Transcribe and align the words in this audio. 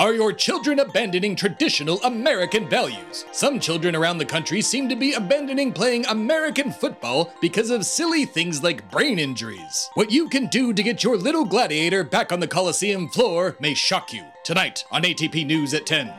Are 0.00 0.14
your 0.14 0.32
children 0.32 0.78
abandoning 0.78 1.36
traditional 1.36 2.00
American 2.04 2.66
values? 2.70 3.26
Some 3.32 3.60
children 3.60 3.94
around 3.94 4.16
the 4.16 4.24
country 4.24 4.62
seem 4.62 4.88
to 4.88 4.96
be 4.96 5.12
abandoning 5.12 5.74
playing 5.74 6.06
American 6.06 6.72
football 6.72 7.34
because 7.42 7.68
of 7.68 7.84
silly 7.84 8.24
things 8.24 8.62
like 8.62 8.90
brain 8.90 9.18
injuries. 9.18 9.90
What 9.92 10.10
you 10.10 10.30
can 10.30 10.46
do 10.46 10.72
to 10.72 10.82
get 10.82 11.04
your 11.04 11.18
little 11.18 11.44
gladiator 11.44 12.02
back 12.02 12.32
on 12.32 12.40
the 12.40 12.48
Coliseum 12.48 13.10
floor 13.10 13.58
may 13.60 13.74
shock 13.74 14.10
you. 14.10 14.24
Tonight 14.42 14.86
on 14.90 15.02
ATP 15.02 15.44
News 15.44 15.74
at 15.74 15.84
10. 15.84 16.10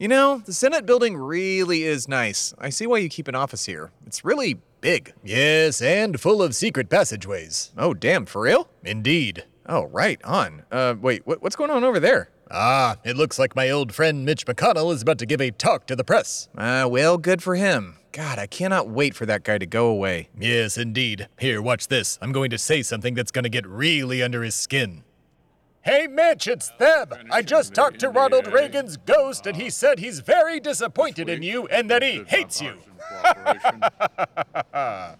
You 0.00 0.08
know, 0.08 0.38
the 0.38 0.52
Senate 0.52 0.86
building 0.86 1.16
really 1.16 1.84
is 1.84 2.08
nice. 2.08 2.52
I 2.58 2.70
see 2.70 2.88
why 2.88 2.98
you 2.98 3.08
keep 3.08 3.28
an 3.28 3.36
office 3.36 3.66
here. 3.66 3.92
It's 4.06 4.24
really 4.24 4.60
big. 4.80 5.12
Yes, 5.24 5.82
and 5.82 6.20
full 6.20 6.42
of 6.42 6.54
secret 6.54 6.88
passageways. 6.88 7.72
Oh, 7.76 7.94
damn, 7.94 8.26
for 8.26 8.42
real? 8.42 8.68
Indeed. 8.84 9.44
Oh, 9.66 9.84
right 9.86 10.20
on. 10.24 10.62
Uh, 10.72 10.94
wait, 11.00 11.26
what, 11.26 11.42
what's 11.42 11.56
going 11.56 11.70
on 11.70 11.84
over 11.84 12.00
there? 12.00 12.30
Ah, 12.50 12.96
it 13.04 13.16
looks 13.16 13.38
like 13.38 13.54
my 13.54 13.68
old 13.68 13.92
friend 13.92 14.24
Mitch 14.24 14.46
McConnell 14.46 14.92
is 14.94 15.02
about 15.02 15.18
to 15.18 15.26
give 15.26 15.40
a 15.40 15.50
talk 15.50 15.86
to 15.86 15.96
the 15.96 16.04
press. 16.04 16.48
Ah, 16.56 16.82
uh, 16.82 16.88
well, 16.88 17.18
good 17.18 17.42
for 17.42 17.56
him. 17.56 17.98
God, 18.12 18.38
I 18.38 18.46
cannot 18.46 18.88
wait 18.88 19.14
for 19.14 19.26
that 19.26 19.44
guy 19.44 19.58
to 19.58 19.66
go 19.66 19.88
away. 19.88 20.30
Yes, 20.38 20.78
indeed. 20.78 21.28
Here, 21.38 21.60
watch 21.60 21.88
this. 21.88 22.18
I'm 22.22 22.32
going 22.32 22.50
to 22.50 22.58
say 22.58 22.82
something 22.82 23.14
that's 23.14 23.30
going 23.30 23.42
to 23.44 23.50
get 23.50 23.66
really 23.66 24.22
under 24.22 24.42
his 24.42 24.54
skin. 24.54 25.04
Hey, 25.82 26.06
Mitch, 26.06 26.48
it's 26.48 26.72
Theb. 26.80 27.28
I 27.30 27.42
just 27.42 27.74
talked 27.74 28.00
to 28.00 28.08
Ronald 28.08 28.52
Reagan's 28.52 28.96
ghost, 28.96 29.46
and 29.46 29.56
he 29.56 29.70
said 29.70 29.98
he's 29.98 30.20
very 30.20 30.60
disappointed 30.60 31.28
in 31.28 31.42
you 31.42 31.66
and 31.68 31.90
that 31.90 32.02
he 32.02 32.24
hates 32.24 32.60
you. 32.60 32.78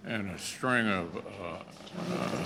and 0.05 0.31
a 0.31 0.39
string 0.39 0.89
of. 0.89 1.17
Uh, 1.17 1.21
uh, 2.13 2.45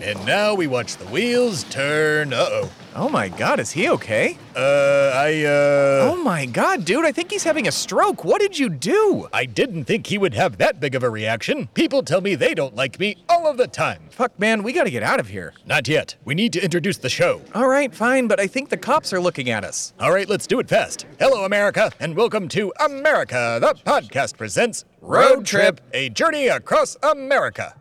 and 0.00 0.24
now 0.24 0.54
we 0.54 0.66
watch 0.66 0.96
the 0.96 1.06
wheels 1.06 1.64
turn. 1.64 2.32
Uh 2.32 2.46
oh. 2.48 2.70
Oh 2.94 3.08
my 3.08 3.28
god, 3.28 3.60
is 3.60 3.70
he 3.72 3.88
okay? 3.90 4.38
Uh, 4.54 5.12
I, 5.14 5.44
uh. 5.44 6.10
Oh 6.12 6.20
my 6.22 6.46
god, 6.46 6.84
dude, 6.84 7.04
I 7.04 7.12
think 7.12 7.30
he's 7.30 7.44
having 7.44 7.66
a 7.66 7.72
stroke. 7.72 8.24
What 8.24 8.40
did 8.40 8.58
you 8.58 8.68
do? 8.68 9.28
I 9.32 9.44
didn't 9.44 9.84
think 9.84 10.06
he 10.06 10.18
would 10.18 10.34
have 10.34 10.58
that 10.58 10.80
big 10.80 10.94
of 10.94 11.02
a 11.02 11.10
reaction. 11.10 11.68
People 11.74 12.02
tell 12.02 12.20
me 12.20 12.34
they 12.34 12.54
don't 12.54 12.76
like 12.76 12.98
me 13.00 13.16
all 13.38 13.46
of 13.46 13.56
the 13.56 13.68
time. 13.68 14.02
Fuck, 14.10 14.36
man, 14.36 14.64
we 14.64 14.72
gotta 14.72 14.90
get 14.90 15.04
out 15.04 15.20
of 15.20 15.28
here. 15.28 15.54
Not 15.64 15.86
yet. 15.86 16.16
We 16.24 16.34
need 16.34 16.52
to 16.54 16.60
introduce 16.60 16.98
the 16.98 17.08
show. 17.08 17.40
All 17.54 17.68
right, 17.68 17.94
fine, 17.94 18.26
but 18.26 18.40
I 18.40 18.48
think 18.48 18.68
the 18.68 18.76
cops 18.76 19.12
are 19.12 19.20
looking 19.20 19.48
at 19.48 19.62
us. 19.62 19.94
All 20.00 20.12
right, 20.12 20.28
let's 20.28 20.48
do 20.48 20.58
it 20.58 20.68
fast. 20.68 21.06
Hello, 21.20 21.44
America, 21.44 21.92
and 22.00 22.16
welcome 22.16 22.48
to 22.48 22.72
America, 22.84 23.58
the 23.60 23.74
podcast 23.88 24.36
presents 24.36 24.84
Road 25.00 25.46
Trip, 25.46 25.80
a 25.92 26.08
journey 26.08 26.48
across 26.48 26.96
America. 27.00 27.76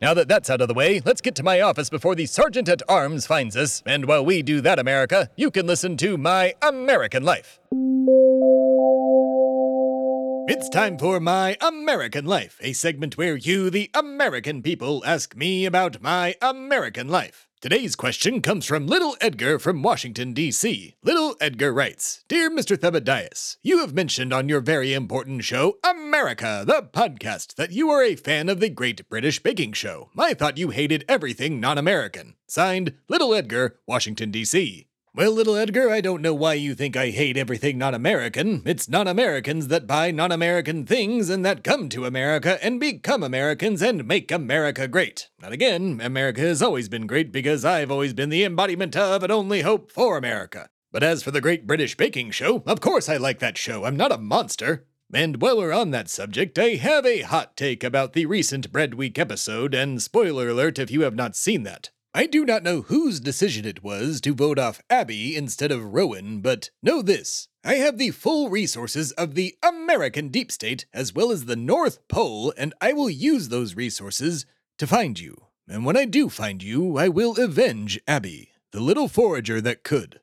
Now 0.00 0.14
that 0.14 0.26
that's 0.26 0.48
out 0.48 0.62
of 0.62 0.68
the 0.68 0.74
way, 0.74 1.02
let's 1.04 1.20
get 1.20 1.34
to 1.34 1.42
my 1.42 1.60
office 1.60 1.90
before 1.90 2.14
the 2.14 2.24
Sergeant 2.24 2.70
at 2.70 2.80
Arms 2.88 3.26
finds 3.26 3.58
us. 3.58 3.82
And 3.84 4.06
while 4.06 4.24
we 4.24 4.40
do 4.40 4.62
that, 4.62 4.78
America, 4.78 5.28
you 5.36 5.50
can 5.50 5.66
listen 5.66 5.98
to 5.98 6.16
My 6.16 6.54
American 6.62 7.24
Life. 7.24 7.60
It's 10.50 10.70
time 10.70 10.96
for 10.96 11.20
My 11.20 11.58
American 11.60 12.24
Life, 12.24 12.58
a 12.62 12.72
segment 12.72 13.18
where 13.18 13.36
you, 13.36 13.68
the 13.68 13.90
American 13.92 14.62
people, 14.62 15.02
ask 15.04 15.36
me 15.36 15.66
about 15.66 16.00
my 16.00 16.36
American 16.40 17.06
life. 17.06 17.48
Today's 17.60 17.94
question 17.94 18.40
comes 18.40 18.64
from 18.64 18.86
Little 18.86 19.14
Edgar 19.20 19.58
from 19.58 19.82
Washington, 19.82 20.32
D.C. 20.32 20.94
Little 21.02 21.36
Edgar 21.38 21.74
writes 21.74 22.24
Dear 22.28 22.50
Mr. 22.50 22.78
Thebadias, 22.78 23.58
you 23.62 23.80
have 23.80 23.92
mentioned 23.92 24.32
on 24.32 24.48
your 24.48 24.60
very 24.60 24.94
important 24.94 25.44
show, 25.44 25.76
America, 25.84 26.64
the 26.66 26.80
podcast, 26.80 27.56
that 27.56 27.72
you 27.72 27.90
are 27.90 28.02
a 28.02 28.16
fan 28.16 28.48
of 28.48 28.60
the 28.60 28.70
Great 28.70 29.06
British 29.10 29.42
Baking 29.42 29.74
Show. 29.74 30.08
I 30.16 30.32
thought 30.32 30.56
you 30.56 30.70
hated 30.70 31.04
everything 31.10 31.60
non 31.60 31.76
American. 31.76 32.36
Signed, 32.46 32.94
Little 33.06 33.34
Edgar, 33.34 33.76
Washington, 33.86 34.30
D.C. 34.30 34.86
Well, 35.18 35.32
little 35.32 35.56
Edgar, 35.56 35.90
I 35.90 36.00
don't 36.00 36.22
know 36.22 36.32
why 36.32 36.54
you 36.54 36.76
think 36.76 36.96
I 36.96 37.10
hate 37.10 37.36
everything 37.36 37.76
non 37.76 37.92
American. 37.92 38.62
It's 38.64 38.88
non 38.88 39.08
Americans 39.08 39.66
that 39.66 39.84
buy 39.84 40.12
non 40.12 40.30
American 40.30 40.86
things 40.86 41.28
and 41.28 41.44
that 41.44 41.64
come 41.64 41.88
to 41.88 42.04
America 42.04 42.56
and 42.64 42.78
become 42.78 43.24
Americans 43.24 43.82
and 43.82 44.06
make 44.06 44.30
America 44.30 44.86
great. 44.86 45.28
Not 45.42 45.50
again, 45.50 46.00
America 46.00 46.42
has 46.42 46.62
always 46.62 46.88
been 46.88 47.08
great 47.08 47.32
because 47.32 47.64
I've 47.64 47.90
always 47.90 48.14
been 48.14 48.28
the 48.28 48.44
embodiment 48.44 48.94
of 48.94 49.24
and 49.24 49.32
only 49.32 49.62
hope 49.62 49.90
for 49.90 50.16
America. 50.16 50.70
But 50.92 51.02
as 51.02 51.24
for 51.24 51.32
the 51.32 51.40
Great 51.40 51.66
British 51.66 51.96
Baking 51.96 52.30
Show, 52.30 52.62
of 52.64 52.80
course 52.80 53.08
I 53.08 53.16
like 53.16 53.40
that 53.40 53.58
show. 53.58 53.86
I'm 53.86 53.96
not 53.96 54.12
a 54.12 54.18
monster. 54.18 54.86
And 55.12 55.42
while 55.42 55.56
we're 55.56 55.72
on 55.72 55.90
that 55.90 56.08
subject, 56.08 56.56
I 56.60 56.76
have 56.76 57.04
a 57.04 57.22
hot 57.22 57.56
take 57.56 57.82
about 57.82 58.12
the 58.12 58.26
recent 58.26 58.70
Bread 58.70 58.94
Week 58.94 59.18
episode, 59.18 59.74
and 59.74 60.00
spoiler 60.00 60.50
alert 60.50 60.78
if 60.78 60.92
you 60.92 61.00
have 61.00 61.16
not 61.16 61.34
seen 61.34 61.64
that. 61.64 61.90
I 62.18 62.26
do 62.26 62.44
not 62.44 62.64
know 62.64 62.82
whose 62.82 63.20
decision 63.20 63.64
it 63.64 63.84
was 63.84 64.20
to 64.22 64.34
vote 64.34 64.58
off 64.58 64.82
Abby 64.90 65.36
instead 65.36 65.70
of 65.70 65.94
Rowan, 65.94 66.40
but 66.40 66.70
know 66.82 67.00
this. 67.00 67.46
I 67.64 67.74
have 67.74 67.96
the 67.96 68.10
full 68.10 68.50
resources 68.50 69.12
of 69.12 69.36
the 69.36 69.54
American 69.62 70.26
deep 70.26 70.50
state 70.50 70.86
as 70.92 71.14
well 71.14 71.30
as 71.30 71.44
the 71.44 71.54
North 71.54 72.00
Pole, 72.08 72.52
and 72.58 72.74
I 72.80 72.92
will 72.92 73.08
use 73.08 73.50
those 73.50 73.76
resources 73.76 74.46
to 74.78 74.86
find 74.88 75.20
you. 75.20 75.44
And 75.68 75.84
when 75.84 75.96
I 75.96 76.06
do 76.06 76.28
find 76.28 76.60
you, 76.60 76.98
I 76.98 77.08
will 77.08 77.36
avenge 77.38 78.00
Abby, 78.08 78.50
the 78.72 78.80
little 78.80 79.06
forager 79.06 79.60
that 79.60 79.84
could. 79.84 80.18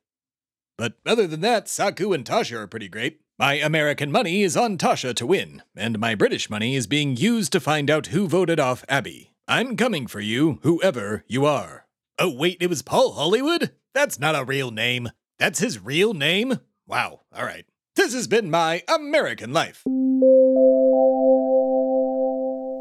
But 0.78 0.96
other 1.06 1.28
than 1.28 1.40
that, 1.40 1.70
Saku 1.70 2.12
and 2.12 2.26
Tasha 2.26 2.58
are 2.58 2.68
pretty 2.68 2.90
great. 2.90 3.22
My 3.40 3.54
American 3.54 4.12
money 4.12 4.44
is 4.44 4.58
on 4.58 4.78
Tasha 4.78 5.14
to 5.16 5.26
win, 5.26 5.64
and 5.78 5.98
my 5.98 6.14
British 6.14 6.50
money 6.50 6.76
is 6.76 6.88
being 6.88 7.16
used 7.16 7.54
to 7.54 7.62
find 7.62 7.90
out 7.90 8.08
who 8.08 8.28
voted 8.28 8.60
off 8.60 8.84
Abby. 8.90 9.32
I'm 9.48 9.78
coming 9.78 10.08
for 10.08 10.20
you, 10.20 10.60
whoever 10.64 11.24
you 11.30 11.46
are. 11.46 11.85
Oh, 12.18 12.34
wait, 12.34 12.58
it 12.62 12.70
was 12.70 12.82
Paul 12.82 13.12
Hollywood? 13.12 13.72
That's 13.94 14.18
not 14.18 14.36
a 14.36 14.46
real 14.46 14.72
name. 14.72 15.10
That's 15.38 15.60
his 15.60 15.84
real 15.84 16.14
name? 16.14 16.60
Wow, 16.88 17.22
alright. 17.38 17.66
This 17.98 18.14
has 18.14 18.26
been 18.26 18.50
my 18.50 18.84
American 18.88 19.52
life. 19.52 19.84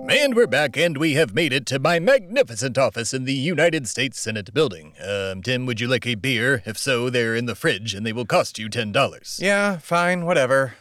And 0.08 0.36
we're 0.36 0.46
back, 0.46 0.76
and 0.76 0.96
we 0.98 1.14
have 1.14 1.34
made 1.34 1.52
it 1.52 1.66
to 1.66 1.80
my 1.80 1.98
magnificent 1.98 2.78
office 2.78 3.12
in 3.12 3.24
the 3.24 3.32
United 3.32 3.88
States 3.88 4.20
Senate 4.20 4.54
building. 4.54 4.94
Um, 5.04 5.42
Tim, 5.42 5.66
would 5.66 5.80
you 5.80 5.88
like 5.88 6.06
a 6.06 6.14
beer? 6.14 6.62
If 6.64 6.78
so, 6.78 7.10
they're 7.10 7.34
in 7.34 7.46
the 7.46 7.56
fridge, 7.56 7.92
and 7.92 8.06
they 8.06 8.12
will 8.12 8.26
cost 8.26 8.56
you 8.56 8.68
$10. 8.68 9.40
Yeah, 9.40 9.78
fine, 9.78 10.26
whatever. 10.26 10.74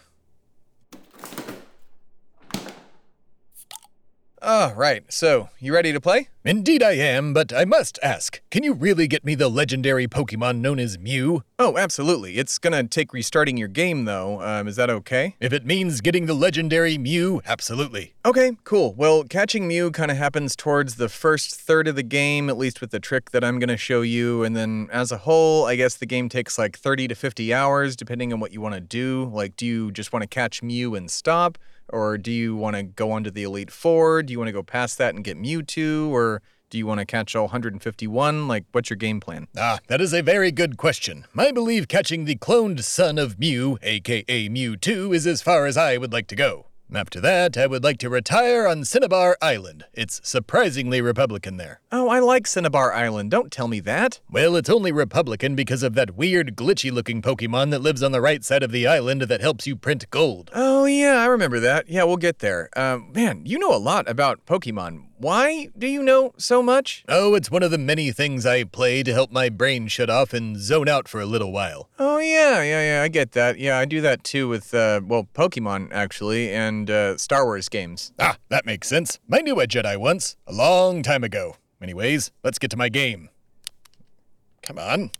Oh, 4.45 4.73
right. 4.75 5.03
So, 5.07 5.47
you 5.59 5.73
ready 5.73 5.93
to 5.93 6.01
play? 6.01 6.27
Indeed 6.43 6.83
I 6.83 6.91
am, 6.91 7.33
but 7.33 7.53
I 7.53 7.63
must 7.63 7.97
ask, 8.03 8.41
can 8.51 8.61
you 8.61 8.73
really 8.73 9.07
get 9.07 9.23
me 9.23 9.35
the 9.35 9.47
legendary 9.47 10.05
Pokemon 10.05 10.59
known 10.59 10.79
as 10.79 10.99
Mew? 10.99 11.43
Oh, 11.57 11.77
absolutely. 11.77 12.37
It's 12.37 12.57
gonna 12.57 12.83
take 12.83 13.13
restarting 13.13 13.55
your 13.55 13.69
game, 13.69 14.03
though. 14.03 14.41
Um, 14.41 14.67
is 14.67 14.75
that 14.75 14.89
okay? 14.89 15.37
If 15.39 15.53
it 15.53 15.65
means 15.65 16.01
getting 16.01 16.25
the 16.25 16.33
legendary 16.33 16.97
Mew, 16.97 17.41
absolutely. 17.45 18.15
Okay, 18.25 18.51
cool. 18.65 18.93
Well, 18.95 19.23
catching 19.23 19.65
Mew 19.65 19.91
kind 19.91 20.11
of 20.11 20.17
happens 20.17 20.57
towards 20.57 20.95
the 20.95 21.07
first 21.07 21.55
third 21.55 21.87
of 21.87 21.95
the 21.95 22.03
game, 22.03 22.49
at 22.49 22.57
least 22.57 22.81
with 22.81 22.91
the 22.91 22.99
trick 22.99 23.31
that 23.31 23.45
I'm 23.45 23.59
gonna 23.59 23.77
show 23.77 24.01
you, 24.01 24.43
and 24.43 24.57
then 24.57 24.89
as 24.91 25.13
a 25.13 25.19
whole, 25.19 25.63
I 25.65 25.77
guess 25.77 25.95
the 25.95 26.05
game 26.05 26.27
takes 26.27 26.57
like 26.57 26.77
30 26.77 27.07
to 27.07 27.15
50 27.15 27.53
hours, 27.53 27.95
depending 27.95 28.33
on 28.33 28.41
what 28.41 28.51
you 28.51 28.59
want 28.59 28.75
to 28.75 28.81
do. 28.81 29.31
Like, 29.33 29.55
do 29.55 29.65
you 29.65 29.89
just 29.89 30.11
want 30.11 30.23
to 30.23 30.27
catch 30.27 30.61
Mew 30.61 30.95
and 30.95 31.09
stop? 31.09 31.57
Or 31.89 32.17
do 32.17 32.31
you 32.31 32.55
want 32.55 32.75
to 32.75 32.83
go 32.83 33.11
on 33.11 33.23
to 33.23 33.31
the 33.31 33.43
Elite 33.43 33.71
Four? 33.71 34.23
Do 34.23 34.31
you 34.31 34.39
want 34.39 34.47
to 34.47 34.53
go 34.53 34.63
past 34.63 34.97
that 34.97 35.15
and 35.15 35.23
get 35.23 35.37
Mewtwo? 35.37 36.09
Or 36.09 36.41
do 36.69 36.77
you 36.77 36.87
want 36.87 36.99
to 36.99 37.05
catch 37.05 37.35
all 37.35 37.43
151? 37.43 38.47
Like, 38.47 38.65
what's 38.71 38.89
your 38.89 38.97
game 38.97 39.19
plan? 39.19 39.47
Ah, 39.55 39.79
that 39.87 40.01
is 40.01 40.13
a 40.13 40.21
very 40.21 40.51
good 40.51 40.77
question. 40.77 41.25
I 41.37 41.51
believe 41.51 41.87
catching 41.87 42.25
the 42.25 42.35
cloned 42.35 42.83
son 42.83 43.17
of 43.17 43.37
Mew, 43.37 43.77
aka 43.83 44.49
Mewtwo, 44.49 45.13
is 45.13 45.27
as 45.27 45.41
far 45.41 45.65
as 45.65 45.77
I 45.77 45.97
would 45.97 46.11
like 46.11 46.27
to 46.27 46.35
go. 46.35 46.65
After 46.95 47.19
that, 47.21 47.57
I 47.57 47.65
would 47.65 47.83
like 47.83 47.97
to 47.99 48.09
retire 48.09 48.67
on 48.67 48.85
Cinnabar 48.85 49.35
Island. 49.41 49.85
It's 49.93 50.21
surprisingly 50.23 51.01
Republican 51.01 51.57
there. 51.57 51.81
Oh, 51.91 52.07
I 52.07 52.19
like 52.19 52.45
Cinnabar 52.45 52.93
Island. 52.93 53.31
Don't 53.31 53.51
tell 53.51 53.67
me 53.67 53.79
that. 53.79 54.19
Well, 54.29 54.55
it's 54.55 54.69
only 54.69 54.91
Republican 54.91 55.55
because 55.55 55.81
of 55.81 55.95
that 55.95 56.15
weird, 56.15 56.55
glitchy 56.55 56.91
looking 56.91 57.23
Pokemon 57.23 57.71
that 57.71 57.81
lives 57.81 58.03
on 58.03 58.11
the 58.11 58.21
right 58.21 58.43
side 58.43 58.61
of 58.61 58.71
the 58.71 58.85
island 58.85 59.23
that 59.23 59.41
helps 59.41 59.65
you 59.65 59.75
print 59.75 60.07
gold. 60.11 60.51
Oh, 60.53 60.85
yeah, 60.85 61.17
I 61.17 61.25
remember 61.25 61.59
that. 61.61 61.89
Yeah, 61.89 62.03
we'll 62.03 62.17
get 62.17 62.39
there. 62.39 62.69
Um, 62.75 63.11
man, 63.11 63.41
you 63.43 63.57
know 63.57 63.73
a 63.73 63.77
lot 63.77 64.07
about 64.07 64.45
Pokemon. 64.45 65.05
Why 65.23 65.69
do 65.77 65.87
you 65.87 66.03
know 66.03 66.33
so 66.37 66.61
much? 66.61 67.05
Oh, 67.07 67.33
it's 67.33 67.49
one 67.49 67.63
of 67.63 67.71
the 67.71 67.77
many 67.77 68.11
things 68.11 68.45
I 68.45 68.65
play 68.65 69.03
to 69.03 69.13
help 69.13 69.31
my 69.31 69.47
brain 69.47 69.87
shut 69.87 70.09
off 70.09 70.33
and 70.33 70.57
zone 70.57 70.89
out 70.89 71.07
for 71.07 71.21
a 71.21 71.25
little 71.25 71.53
while. 71.53 71.89
Oh, 71.97 72.17
yeah, 72.17 72.61
yeah, 72.61 72.97
yeah, 72.97 73.03
I 73.03 73.07
get 73.07 73.31
that. 73.31 73.57
Yeah, 73.57 73.77
I 73.77 73.85
do 73.85 74.01
that 74.01 74.25
too 74.25 74.49
with, 74.49 74.73
uh, 74.73 74.99
well, 75.01 75.29
Pokemon, 75.33 75.93
actually, 75.93 76.51
and 76.51 76.91
uh, 76.91 77.17
Star 77.17 77.45
Wars 77.45 77.69
games. 77.69 78.11
Ah, 78.19 78.35
that 78.49 78.65
makes 78.65 78.89
sense. 78.89 79.17
I 79.31 79.39
knew 79.39 79.61
a 79.61 79.65
Jedi 79.65 79.95
once, 79.95 80.35
a 80.45 80.51
long 80.51 81.03
time 81.03 81.23
ago. 81.23 81.55
Anyways, 81.81 82.31
let's 82.43 82.59
get 82.59 82.69
to 82.71 82.77
my 82.77 82.89
game. 82.89 83.29
Come 84.61 84.77
on. 84.77 85.11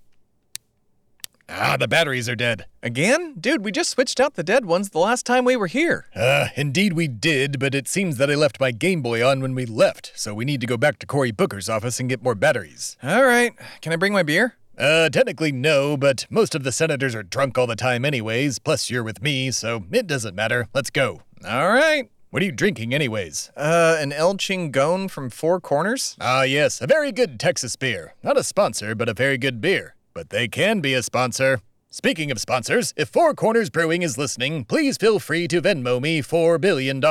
Ah, 1.55 1.77
the 1.77 1.87
batteries 1.87 2.27
are 2.27 2.35
dead. 2.35 2.65
Again? 2.81 3.35
Dude, 3.39 3.63
we 3.63 3.71
just 3.71 3.91
switched 3.91 4.19
out 4.19 4.33
the 4.33 4.43
dead 4.43 4.65
ones 4.65 4.89
the 4.89 4.97
last 4.97 5.23
time 5.23 5.45
we 5.45 5.55
were 5.55 5.67
here. 5.67 6.07
Uh, 6.15 6.47
indeed 6.55 6.93
we 6.93 7.07
did, 7.07 7.59
but 7.59 7.75
it 7.75 7.87
seems 7.87 8.17
that 8.17 8.31
I 8.31 8.33
left 8.33 8.59
my 8.59 8.71
Game 8.71 9.03
Boy 9.03 9.23
on 9.25 9.39
when 9.39 9.53
we 9.53 9.67
left, 9.67 10.11
so 10.15 10.33
we 10.33 10.45
need 10.45 10.61
to 10.61 10.67
go 10.67 10.77
back 10.77 10.97
to 10.99 11.05
Cory 11.05 11.31
Booker's 11.31 11.69
office 11.69 11.99
and 11.99 12.09
get 12.09 12.23
more 12.23 12.33
batteries. 12.33 12.97
All 13.03 13.23
right. 13.23 13.53
Can 13.81 13.93
I 13.93 13.97
bring 13.97 14.13
my 14.13 14.23
beer? 14.23 14.55
Uh, 14.75 15.09
technically 15.09 15.51
no, 15.51 15.95
but 15.95 16.25
most 16.31 16.55
of 16.55 16.63
the 16.63 16.71
senators 16.71 17.13
are 17.13 17.21
drunk 17.21 17.55
all 17.59 17.67
the 17.67 17.75
time 17.75 18.03
anyways, 18.03 18.57
plus 18.57 18.89
you're 18.89 19.03
with 19.03 19.21
me, 19.21 19.51
so 19.51 19.83
it 19.91 20.07
doesn't 20.07 20.33
matter. 20.33 20.67
Let's 20.73 20.89
go. 20.89 21.21
All 21.47 21.69
right. 21.69 22.09
What 22.31 22.41
are 22.41 22.45
you 22.45 22.51
drinking 22.51 22.95
anyways? 22.95 23.51
Uh, 23.55 23.95
an 23.99 24.11
El 24.11 24.37
Chingon 24.37 25.07
from 25.11 25.29
Four 25.29 25.61
Corners? 25.61 26.17
Ah, 26.19 26.41
yes, 26.41 26.81
a 26.81 26.87
very 26.87 27.11
good 27.11 27.39
Texas 27.39 27.75
beer. 27.75 28.15
Not 28.23 28.37
a 28.39 28.43
sponsor, 28.43 28.95
but 28.95 29.07
a 29.07 29.13
very 29.13 29.37
good 29.37 29.61
beer. 29.61 29.93
But 30.13 30.29
they 30.29 30.47
can 30.47 30.79
be 30.79 30.93
a 30.93 31.01
sponsor. 31.03 31.61
Speaking 31.89 32.31
of 32.31 32.39
sponsors, 32.39 32.93
if 32.97 33.09
Four 33.09 33.35
Corners 33.35 33.69
Brewing 33.69 34.01
is 34.01 34.17
listening, 34.17 34.65
please 34.65 34.97
feel 34.97 35.19
free 35.19 35.47
to 35.47 35.61
Venmo 35.61 36.01
me 36.01 36.21
$4 36.21 36.59
billion. 36.59 37.01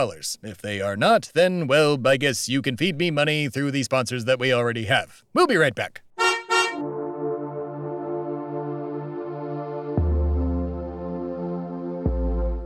If 0.42 0.60
they 0.60 0.80
are 0.80 0.96
not, 0.96 1.30
then, 1.34 1.68
well, 1.68 1.96
I 2.04 2.16
guess 2.16 2.48
you 2.48 2.62
can 2.62 2.76
feed 2.76 2.98
me 2.98 3.12
money 3.12 3.48
through 3.48 3.70
the 3.70 3.84
sponsors 3.84 4.24
that 4.24 4.40
we 4.40 4.52
already 4.52 4.86
have. 4.86 5.22
We'll 5.34 5.46
be 5.46 5.56
right 5.56 5.74
back. 5.74 6.02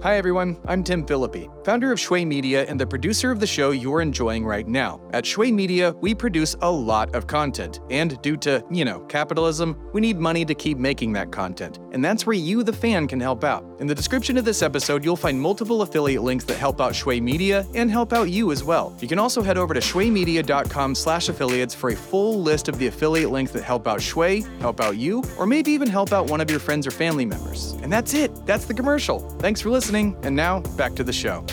Hi 0.03 0.19
everyone, 0.19 0.59
I'm 0.67 0.85
Tim 0.85 1.07
Phillippe, 1.07 1.49
founder 1.65 1.91
of 1.91 1.99
Shway 1.99 2.25
Media 2.27 2.67
and 2.69 2.79
the 2.79 2.87
producer 2.87 3.31
of 3.31 3.41
the 3.41 3.47
show 3.47 3.71
you're 3.71 4.03
enjoying 4.03 4.45
right 4.45 4.69
now. 4.69 5.01
At 5.13 5.25
Shway 5.25 5.51
Media, 5.51 5.95
we 6.01 6.15
produce 6.15 6.55
a 6.61 6.71
lot 6.71 7.13
of 7.15 7.27
content, 7.27 7.81
and 7.91 8.21
due 8.21 8.37
to, 8.37 8.63
you 8.71 8.85
know, 8.85 9.01
capitalism, 9.07 9.75
we 9.95 10.03
need 10.03 10.19
money 10.19 10.45
to 10.45 10.55
keep 10.55 10.77
making 10.77 11.15
that 11.15 11.33
content. 11.33 11.81
And 11.93 12.05
that's 12.05 12.27
where 12.27 12.37
you, 12.37 12.63
the 12.63 12.75
fan, 12.75 13.09
can 13.09 13.19
help 13.19 13.43
out. 13.43 13.65
In 13.81 13.87
the 13.87 13.95
description 13.95 14.37
of 14.37 14.45
this 14.45 14.63
episode, 14.63 15.03
you'll 15.03 15.17
find 15.17 15.41
multiple 15.41 15.81
affiliate 15.81 16.23
links 16.23 16.45
that 16.45 16.59
help 16.59 16.81
out 16.81 16.93
Shway 16.93 17.21
Media 17.21 17.67
and 17.75 17.91
help 17.91 18.13
out 18.13 18.29
you 18.29 18.53
as 18.53 18.63
well. 18.63 18.95
You 19.01 19.09
can 19.09 19.19
also 19.19 19.43
head 19.43 19.57
over 19.57 19.73
to 19.73 19.81
shwaymedia.com 19.81 20.95
slash 20.95 21.31
affiliates 21.31 21.75
for 21.75 21.91
a 21.91 21.97
full 21.97 22.43
list 22.43 22.69
of 22.69 22.79
the 22.79 22.87
affiliate 22.87 23.31
links 23.31 23.51
that 23.53 23.65
help 23.65 23.89
out 23.89 24.01
Shway, 24.01 24.47
help 24.61 24.81
out 24.81 24.99
you, 24.99 25.25
or 25.39 25.47
maybe 25.47 25.73
even 25.73 25.89
help 25.89 26.13
out 26.13 26.31
one 26.31 26.43
of 26.43 26.51
your 26.51 26.61
friends 26.61 26.87
or 26.87 26.91
family 26.91 27.25
members. 27.25 27.73
And 27.83 27.91
that's 27.91 28.13
it. 28.15 28.31
That's 28.47 28.67
the 28.67 28.75
commercial. 28.75 29.21
Thanks 29.41 29.61
for 29.61 29.71
listening. 29.71 29.96
And 29.97 30.37
now, 30.37 30.61
back 30.77 30.95
to 30.97 31.05
the 31.05 31.13
show. 31.13 31.45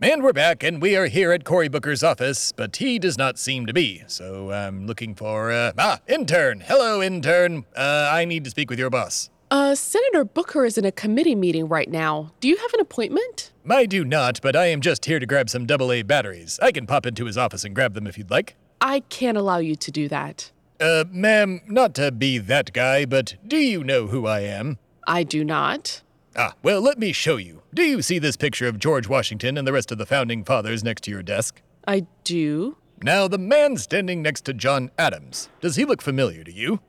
And 0.00 0.22
we're 0.22 0.32
back, 0.32 0.62
and 0.62 0.80
we 0.80 0.96
are 0.96 1.06
here 1.06 1.32
at 1.32 1.44
Cory 1.44 1.68
Booker's 1.68 2.02
office, 2.02 2.52
but 2.52 2.76
he 2.76 2.98
does 2.98 3.18
not 3.18 3.38
seem 3.38 3.66
to 3.66 3.74
be. 3.74 4.02
So 4.06 4.50
I'm 4.52 4.86
looking 4.86 5.14
for, 5.14 5.50
uh, 5.50 5.72
ah, 5.76 6.00
intern. 6.06 6.60
Hello, 6.60 7.02
intern. 7.02 7.64
Uh, 7.76 8.08
I 8.10 8.24
need 8.24 8.44
to 8.44 8.50
speak 8.50 8.70
with 8.70 8.78
your 8.78 8.90
boss. 8.90 9.28
Uh, 9.50 9.74
Senator 9.74 10.24
Booker 10.24 10.64
is 10.64 10.78
in 10.78 10.84
a 10.84 10.92
committee 10.92 11.34
meeting 11.34 11.68
right 11.68 11.90
now. 11.90 12.32
Do 12.40 12.48
you 12.48 12.56
have 12.56 12.72
an 12.72 12.80
appointment? 12.80 13.52
I 13.68 13.84
do 13.86 14.04
not, 14.04 14.40
but 14.40 14.56
I 14.56 14.66
am 14.66 14.80
just 14.80 15.04
here 15.04 15.18
to 15.18 15.26
grab 15.26 15.50
some 15.50 15.66
AA 15.70 16.02
batteries. 16.02 16.58
I 16.62 16.72
can 16.72 16.86
pop 16.86 17.06
into 17.06 17.26
his 17.26 17.36
office 17.36 17.64
and 17.64 17.74
grab 17.74 17.92
them 17.94 18.06
if 18.06 18.16
you'd 18.16 18.30
like. 18.30 18.56
I 18.84 19.00
can't 19.00 19.38
allow 19.38 19.58
you 19.58 19.76
to 19.76 19.90
do 19.90 20.08
that. 20.08 20.50
Uh, 20.78 21.04
ma'am, 21.10 21.62
not 21.66 21.94
to 21.94 22.12
be 22.12 22.36
that 22.36 22.74
guy, 22.74 23.06
but 23.06 23.36
do 23.46 23.56
you 23.56 23.82
know 23.82 24.08
who 24.08 24.26
I 24.26 24.40
am? 24.40 24.76
I 25.06 25.22
do 25.22 25.42
not. 25.42 26.02
Ah, 26.36 26.52
well, 26.62 26.82
let 26.82 26.98
me 26.98 27.10
show 27.10 27.36
you. 27.36 27.62
Do 27.72 27.82
you 27.82 28.02
see 28.02 28.18
this 28.18 28.36
picture 28.36 28.68
of 28.68 28.78
George 28.78 29.08
Washington 29.08 29.56
and 29.56 29.66
the 29.66 29.72
rest 29.72 29.90
of 29.90 29.96
the 29.96 30.04
founding 30.04 30.44
fathers 30.44 30.84
next 30.84 31.04
to 31.04 31.10
your 31.10 31.22
desk? 31.22 31.62
I 31.88 32.06
do. 32.24 32.76
Now, 33.02 33.26
the 33.26 33.38
man 33.38 33.78
standing 33.78 34.20
next 34.20 34.42
to 34.42 34.52
John 34.52 34.90
Adams, 34.98 35.48
does 35.62 35.76
he 35.76 35.86
look 35.86 36.02
familiar 36.02 36.44
to 36.44 36.52
you? 36.52 36.80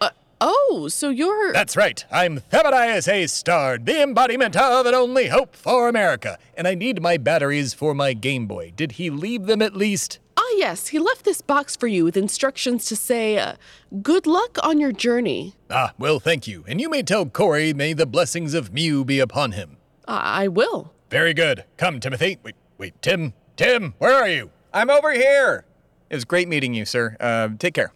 Uh, 0.00 0.08
oh, 0.40 0.88
so 0.88 1.10
you're. 1.10 1.52
That's 1.52 1.76
right. 1.76 2.02
I'm 2.10 2.40
Thebadias 2.40 3.12
A. 3.12 3.26
Stard, 3.26 3.84
the 3.84 4.02
embodiment 4.02 4.56
of 4.56 4.86
and 4.86 4.96
only 4.96 5.28
hope 5.28 5.54
for 5.54 5.90
America. 5.90 6.38
And 6.56 6.66
I 6.66 6.74
need 6.74 7.02
my 7.02 7.18
batteries 7.18 7.74
for 7.74 7.92
my 7.92 8.14
Game 8.14 8.46
Boy. 8.46 8.72
Did 8.74 8.92
he 8.92 9.10
leave 9.10 9.44
them 9.44 9.60
at 9.60 9.76
least? 9.76 10.18
Ah, 10.52 10.56
yes, 10.58 10.88
he 10.88 10.98
left 10.98 11.24
this 11.24 11.40
box 11.40 11.76
for 11.76 11.86
you 11.86 12.04
with 12.04 12.16
instructions 12.16 12.84
to 12.86 12.96
say, 12.96 13.38
uh, 13.38 13.54
good 14.02 14.26
luck 14.26 14.58
on 14.62 14.78
your 14.78 14.92
journey. 14.92 15.54
Ah, 15.70 15.92
well, 15.98 16.20
thank 16.20 16.46
you. 16.46 16.64
And 16.68 16.80
you 16.80 16.90
may 16.90 17.02
tell 17.02 17.24
Cory, 17.26 17.72
may 17.72 17.94
the 17.94 18.06
blessings 18.06 18.52
of 18.52 18.72
Mew 18.72 19.04
be 19.04 19.18
upon 19.18 19.52
him. 19.52 19.78
I, 20.06 20.44
I 20.44 20.48
will. 20.48 20.92
Very 21.10 21.32
good. 21.32 21.64
Come, 21.78 22.00
Timothy. 22.00 22.38
Wait, 22.42 22.54
wait, 22.76 23.00
Tim. 23.00 23.32
Tim, 23.56 23.94
where 23.98 24.14
are 24.14 24.28
you? 24.28 24.50
I'm 24.74 24.90
over 24.90 25.12
here. 25.12 25.64
It 26.10 26.16
was 26.16 26.24
great 26.24 26.48
meeting 26.48 26.74
you, 26.74 26.84
sir. 26.84 27.16
Uh, 27.18 27.50
take 27.58 27.74
care. 27.74 27.92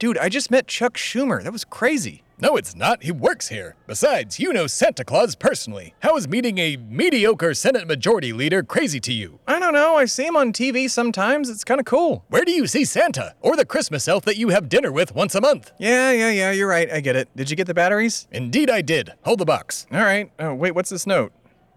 Dude, 0.00 0.16
I 0.16 0.30
just 0.30 0.50
met 0.50 0.66
Chuck 0.66 0.94
Schumer. 0.94 1.44
That 1.44 1.52
was 1.52 1.66
crazy. 1.66 2.22
No, 2.40 2.56
it's 2.56 2.74
not. 2.74 3.02
He 3.02 3.12
works 3.12 3.48
here. 3.48 3.76
Besides, 3.86 4.40
you 4.40 4.50
know 4.50 4.66
Santa 4.66 5.04
Claus 5.04 5.34
personally. 5.34 5.92
How 5.98 6.16
is 6.16 6.26
meeting 6.26 6.56
a 6.56 6.78
mediocre 6.78 7.52
Senate 7.52 7.86
Majority 7.86 8.32
Leader 8.32 8.62
crazy 8.62 8.98
to 8.98 9.12
you? 9.12 9.40
I 9.46 9.58
don't 9.58 9.74
know. 9.74 9.96
I 9.96 10.06
see 10.06 10.24
him 10.24 10.36
on 10.36 10.54
TV 10.54 10.88
sometimes. 10.88 11.50
It's 11.50 11.64
kind 11.64 11.78
of 11.78 11.84
cool. 11.84 12.24
Where 12.30 12.46
do 12.46 12.52
you 12.52 12.66
see 12.66 12.86
Santa? 12.86 13.34
Or 13.42 13.56
the 13.56 13.66
Christmas 13.66 14.08
elf 14.08 14.24
that 14.24 14.38
you 14.38 14.48
have 14.48 14.70
dinner 14.70 14.90
with 14.90 15.14
once 15.14 15.34
a 15.34 15.40
month? 15.42 15.70
Yeah, 15.78 16.12
yeah, 16.12 16.30
yeah. 16.30 16.50
You're 16.50 16.66
right. 16.66 16.90
I 16.90 17.00
get 17.00 17.14
it. 17.14 17.28
Did 17.36 17.50
you 17.50 17.56
get 17.56 17.66
the 17.66 17.74
batteries? 17.74 18.26
Indeed, 18.32 18.70
I 18.70 18.80
did. 18.80 19.12
Hold 19.24 19.40
the 19.40 19.44
box. 19.44 19.86
All 19.92 20.00
right. 20.00 20.32
Oh, 20.38 20.54
wait, 20.54 20.74
what's 20.74 20.88
this 20.88 21.06
note? 21.06 21.30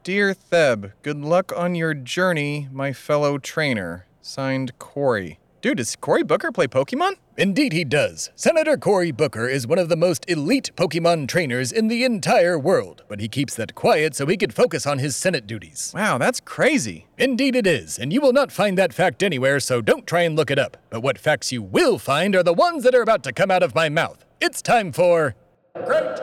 Dear 0.05 0.33
Theb, 0.33 0.93
good 1.01 1.19
luck 1.19 1.51
on 1.53 1.75
your 1.75 1.93
journey, 1.93 2.69
my 2.71 2.93
fellow 2.93 3.37
trainer. 3.37 4.05
Signed, 4.21 4.79
Cory. 4.79 5.39
Dude, 5.63 5.77
does 5.77 5.95
Cory 5.95 6.24
Booker 6.24 6.51
play 6.51 6.68
Pokemon? 6.68 7.13
Indeed, 7.38 7.71
he 7.71 7.86
does. 7.86 8.31
Senator 8.36 8.75
Cory 8.75 9.12
Booker 9.12 9.48
is 9.48 9.65
one 9.65 9.80
of 9.80 9.88
the 9.88 9.95
most 9.95 10.30
elite 10.30 10.71
Pokemon 10.75 11.30
trainers 11.30 11.71
in 11.71 11.88
the 11.88 12.04
entire 12.04 12.60
world, 12.60 13.04
but 13.07 13.21
he 13.21 13.30
keeps 13.30 13.56
that 13.56 13.74
quiet 13.74 14.13
so 14.13 14.25
he 14.25 14.36
could 14.36 14.54
focus 14.54 14.86
on 14.86 15.00
his 15.00 15.15
Senate 15.15 15.48
duties. 15.48 15.94
Wow, 15.95 16.18
that's 16.18 16.42
crazy. 16.42 17.07
Indeed, 17.18 17.56
it 17.56 17.65
is, 17.65 17.98
and 17.98 18.12
you 18.12 18.19
will 18.19 18.33
not 18.33 18.51
find 18.51 18.77
that 18.77 18.92
fact 18.92 19.24
anywhere, 19.24 19.62
so 19.62 19.81
don't 19.81 20.06
try 20.06 20.24
and 20.24 20.36
look 20.36 20.51
it 20.51 20.60
up. 20.60 20.75
But 20.89 21.00
what 21.00 21.18
facts 21.18 21.54
you 21.54 21.62
will 21.62 21.98
find 21.98 22.36
are 22.36 22.44
the 22.44 22.51
ones 22.51 22.83
that 22.83 22.94
are 22.94 23.01
about 23.01 23.24
to 23.24 23.31
come 23.31 23.50
out 23.50 23.63
of 23.63 23.74
my 23.74 23.88
mouth. 23.88 24.25
It's 24.42 24.62
time 24.62 24.92
for. 24.92 25.33
Great 25.86 26.19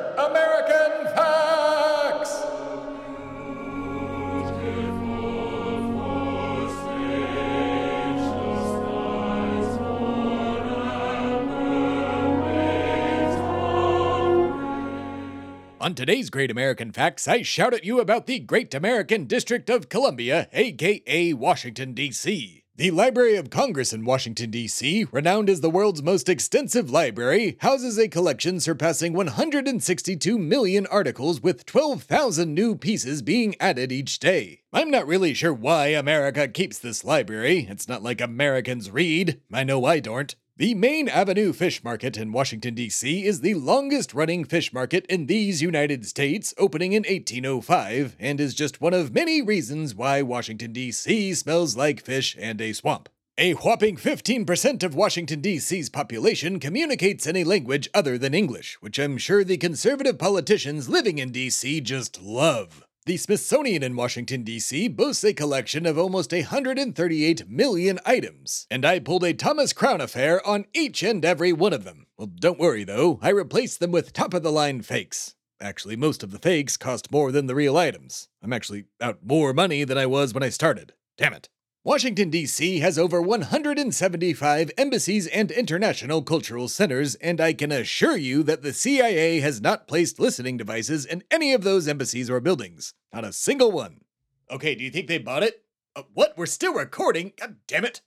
On 15.82 15.94
today's 15.94 16.29
Great 16.29 16.50
American 16.50 16.93
Facts, 16.93 17.27
I 17.27 17.41
shout 17.41 17.72
at 17.72 17.87
you 17.87 18.01
about 18.01 18.27
the 18.27 18.39
Great 18.39 18.75
American 18.75 19.25
District 19.25 19.70
of 19.70 19.89
Columbia, 19.89 20.46
aka 20.53 21.32
Washington, 21.32 21.94
D.C. 21.94 22.65
The 22.77 22.91
Library 22.91 23.37
of 23.37 23.49
Congress 23.49 23.91
in 23.94 24.05
Washington, 24.05 24.51
D.C., 24.51 25.06
renowned 25.10 25.49
as 25.49 25.63
the 25.63 25.70
world's 25.70 26.03
most 26.03 26.29
extensive 26.29 26.91
library, 26.91 27.56
houses 27.60 27.99
a 27.99 28.08
collection 28.08 28.60
surpassing 28.60 29.15
162 29.15 30.39
million 30.39 30.87
articles 30.89 31.43
with 31.43 31.65
12,000 31.65 32.53
new 32.53 32.77
pieces 32.77 33.22
being 33.22 33.56
added 33.58 33.91
each 33.91 34.19
day. 34.19 34.60
I'm 34.75 34.91
not 34.91 35.06
really 35.06 35.32
sure 35.32 35.55
why 35.55 35.89
America 35.89 36.46
keeps 36.46 36.79
this 36.79 37.05
library. 37.05 37.67
It's 37.70 37.89
not 37.89 38.03
like 38.03 38.20
Americans 38.20 38.91
read. 38.91 39.41
I 39.51 39.65
know 39.65 39.87
I 39.87 40.01
don't. 40.01 40.34
The 40.60 40.74
Main 40.74 41.08
Avenue 41.08 41.55
Fish 41.55 41.82
Market 41.82 42.19
in 42.19 42.32
Washington, 42.32 42.74
D.C. 42.74 43.24
is 43.24 43.40
the 43.40 43.55
longest 43.55 44.12
running 44.12 44.44
fish 44.44 44.74
market 44.74 45.06
in 45.06 45.24
these 45.24 45.62
United 45.62 46.05
States, 46.05 46.52
opening 46.58 46.93
in 46.93 47.05
1805, 47.05 48.14
and 48.20 48.38
is 48.38 48.52
just 48.52 48.79
one 48.79 48.93
of 48.93 49.14
many 49.14 49.40
reasons 49.40 49.94
why 49.94 50.20
Washington, 50.20 50.74
D.C. 50.74 51.32
smells 51.32 51.79
like 51.79 52.05
fish 52.05 52.36
and 52.38 52.60
a 52.60 52.74
swamp. 52.74 53.08
A 53.38 53.55
whopping 53.55 53.96
15% 53.96 54.82
of 54.82 54.94
Washington, 54.94 55.40
D.C.'s 55.40 55.88
population 55.88 56.60
communicates 56.60 57.26
in 57.26 57.36
a 57.36 57.44
language 57.44 57.88
other 57.94 58.19
than 58.19 58.34
English, 58.34 58.76
which 58.82 58.98
I'm 58.98 59.17
sure 59.17 59.43
the 59.43 59.56
conservative 59.56 60.19
politicians 60.19 60.90
living 60.90 61.17
in 61.17 61.32
D.C. 61.32 61.81
just 61.81 62.20
love. 62.20 62.84
The 63.07 63.17
Smithsonian 63.17 63.83
in 63.83 63.97
Washington, 63.97 64.43
D.C. 64.43 64.89
boasts 64.89 65.25
a 65.25 65.33
collection 65.33 65.87
of 65.87 65.97
almost 65.97 66.33
138 66.33 67.49
million 67.49 67.99
items, 68.05 68.67
and 68.71 68.85
I 68.85 68.99
pulled 68.99 69.25
a 69.25 69.33
Thomas 69.33 69.73
Crown 69.73 70.03
affair 70.03 70.47
on 70.47 70.67
each 70.75 71.03
and 71.03 71.25
every 71.25 71.51
one 71.51 71.73
of 71.73 71.85
them. 71.85 72.09
Well, 72.19 72.27
don't 72.27 72.59
worry 72.59 72.85
though, 72.85 73.19
I 73.23 73.31
replaced 73.31 73.81
them 73.81 73.91
with 73.91 74.13
top 74.13 74.35
of 74.35 74.43
the 74.43 74.53
line 74.53 74.83
fakes. 74.83 75.35
Actually, 75.63 75.97
most 75.97 76.23
of 76.23 76.31
the 76.31 76.39
fakes 76.39 76.77
cost 76.77 77.11
more 77.11 77.33
than 77.33 77.47
the 77.47 77.55
real 77.55 77.79
items. 77.79 78.29
I'm 78.43 78.53
actually 78.53 78.85
out 79.01 79.21
more 79.25 79.55
money 79.55 79.85
than 79.85 79.97
I 79.97 80.05
was 80.05 80.35
when 80.35 80.43
I 80.43 80.51
started. 80.51 80.93
Damn 81.17 81.33
it. 81.33 81.49
Washington, 81.82 82.29
D.C. 82.29 82.81
has 82.81 82.99
over 82.99 83.22
175 83.22 84.70
embassies 84.77 85.27
and 85.27 85.51
international 85.51 86.20
cultural 86.20 86.69
centers, 86.69 87.15
and 87.15 87.41
I 87.41 87.55
can 87.55 87.72
assure 87.72 88.19
you 88.19 88.43
that 88.43 88.60
the 88.60 88.75
CIA 88.75 89.41
has 89.41 89.63
not 89.63 89.89
placed 89.89 90.20
listening 90.20 90.58
devices 90.58 91.06
in 91.06 91.25
any 91.31 91.55
of 91.55 91.63
those 91.63 91.89
embassies 91.89 92.29
or 92.29 92.39
buildings. 92.39 92.93
Not 93.15 93.25
a 93.25 93.32
single 93.32 93.72
one. 93.72 94.03
Okay, 94.51 94.75
do 94.75 94.84
you 94.84 94.91
think 94.91 95.08
they 95.08 95.17
bought 95.17 95.43
it? 95.43 95.65
Uh, 95.96 96.03
what? 96.13 96.37
We're 96.37 96.44
still 96.44 96.75
recording? 96.75 97.32
God 97.41 97.56
damn 97.67 97.87
it. 97.87 98.03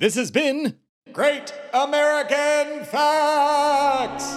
This 0.00 0.16
has 0.16 0.32
been 0.32 0.80
Great 1.12 1.54
American 1.72 2.84
Facts! 2.86 4.34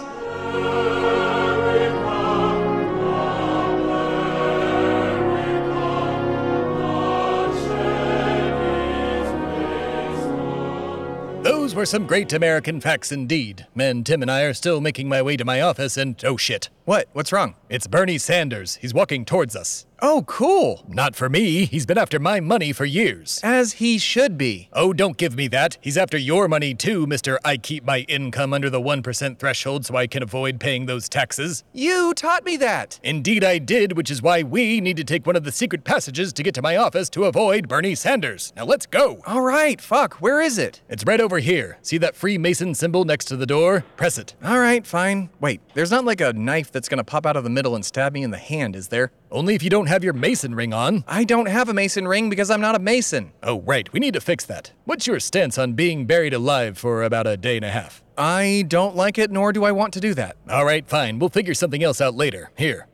Were 11.86 11.90
some 11.90 12.08
great 12.08 12.34
American 12.34 12.82
facts 12.82 13.12
indeed. 13.12 13.68
And 13.78 14.04
Tim 14.04 14.24
and 14.24 14.32
I 14.32 14.42
are 14.42 14.56
still 14.56 14.82
making 14.82 15.08
my 15.08 15.22
way 15.22 15.38
to 15.38 15.46
my 15.46 15.62
office, 15.62 15.98
and 15.98 16.20
oh 16.26 16.36
shit. 16.36 16.72
What? 16.86 17.08
What's 17.14 17.32
wrong? 17.32 17.56
It's 17.68 17.88
Bernie 17.88 18.20
Sanders. 18.20 18.76
He's 18.76 18.94
walking 18.94 19.26
towards 19.26 19.56
us. 19.56 19.88
Oh, 20.02 20.24
cool. 20.28 20.84
Not 20.88 21.16
for 21.16 21.30
me. 21.30 21.66
He's 21.66 21.86
been 21.86 21.98
after 21.98 22.20
my 22.20 22.40
money 22.40 22.74
for 22.74 22.86
years. 22.86 23.40
As 23.44 23.74
he 23.74 23.98
should 23.98 24.38
be. 24.38 24.70
Oh, 24.74 24.94
don't 24.94 25.18
give 25.18 25.36
me 25.36 25.48
that. 25.48 25.78
He's 25.82 25.98
after 25.98 26.18
your 26.18 26.48
money 26.48 26.76
too, 26.76 27.08
Mr. 27.08 27.38
I 27.46 27.58
keep 27.58 27.86
my 27.86 28.00
income 28.02 28.54
under 28.54 28.70
the 28.70 28.82
1% 28.82 29.40
threshold 29.40 29.86
so 29.86 29.96
I 29.96 30.06
can 30.06 30.22
avoid 30.22 30.60
paying 30.60 30.86
those 30.86 31.08
taxes. 31.10 31.64
You 31.74 32.14
taught 32.14 32.44
me 32.44 32.58
that. 32.58 33.00
Indeed, 33.04 33.44
I 33.44 33.58
did, 33.58 33.96
which 33.96 34.12
is 34.12 34.22
why 34.22 34.44
we 34.44 34.82
need 34.82 34.98
to 34.98 35.04
take 35.04 35.26
one 35.26 35.38
of 35.38 35.46
the 35.46 35.52
secret 35.52 35.86
passages 35.86 36.34
to 36.34 36.44
get 36.44 36.54
to 36.56 36.62
my 36.62 36.76
office 36.76 37.10
to 37.12 37.24
avoid 37.24 37.70
Bernie 37.70 37.96
Sanders. 37.96 38.52
Now 38.56 38.66
let's 38.66 38.86
go. 38.86 39.22
All 39.26 39.42
right, 39.42 39.80
fuck. 39.80 40.16
Where 40.16 40.42
is 40.42 40.58
it? 40.58 40.82
It's 40.90 41.06
right 41.06 41.22
over 41.22 41.40
here. 41.40 41.80
See 41.82 41.98
that 42.00 42.16
Freemason 42.18 42.76
symbol 42.76 43.06
next 43.06 43.26
to 43.26 43.38
the 43.38 43.48
door? 43.48 43.86
Press 43.96 44.18
it. 44.18 44.36
All 44.44 44.60
right, 44.60 44.86
fine. 44.86 45.30
Wait, 45.40 45.62
there's 45.74 45.92
not 45.92 46.06
like 46.06 46.22
a 46.22 46.34
knife 46.34 46.72
that's 46.76 46.90
gonna 46.90 47.06
pop 47.06 47.26
out 47.26 47.38
of 47.38 47.46
the 47.46 47.50
middle 47.50 47.74
and 47.74 47.86
stab 47.86 48.12
me 48.12 48.22
in 48.22 48.32
the 48.32 48.38
hand, 48.38 48.76
is 48.76 48.90
there? 48.90 49.14
Only 49.32 49.56
if 49.56 49.64
you 49.64 49.70
don't 49.70 49.88
have 49.88 50.04
your 50.04 50.12
Mason 50.14 50.54
ring 50.54 50.74
on. 50.74 51.06
I 51.08 51.24
don't 51.24 51.46
have 51.46 51.70
a 51.70 51.74
mason 51.74 52.06
ring 52.08 52.30
because 52.30 52.52
I'm 52.52 52.60
not 52.60 52.76
a 52.76 52.80
mason. 52.80 53.32
Oh, 53.42 53.62
right. 53.62 53.92
We 53.94 54.02
need 54.02 54.14
to 54.16 54.22
fix 54.22 54.44
that. 54.46 54.74
What's 54.84 55.08
your 55.08 55.20
stance 55.22 55.58
on 55.58 55.74
being 55.74 56.06
buried 56.06 56.34
alive 56.34 56.78
for 56.78 57.04
about 57.04 57.28
a 57.28 57.38
day 57.38 57.56
and 57.56 57.66
a 57.66 57.70
half? 57.70 58.04
I 58.18 58.66
don't 58.68 58.96
like 58.96 59.18
it, 59.18 59.32
nor 59.32 59.54
do 59.54 59.64
I 59.64 59.72
want 59.72 59.94
to 59.94 60.02
do 60.02 60.14
that. 60.16 60.36
All 60.50 60.66
right, 60.66 60.86
fine. 60.88 61.20
We'll 61.20 61.30
figure 61.30 61.54
something 61.54 61.84
else 61.84 62.02
out 62.02 62.16
later. 62.16 62.52
Here. 62.58 62.88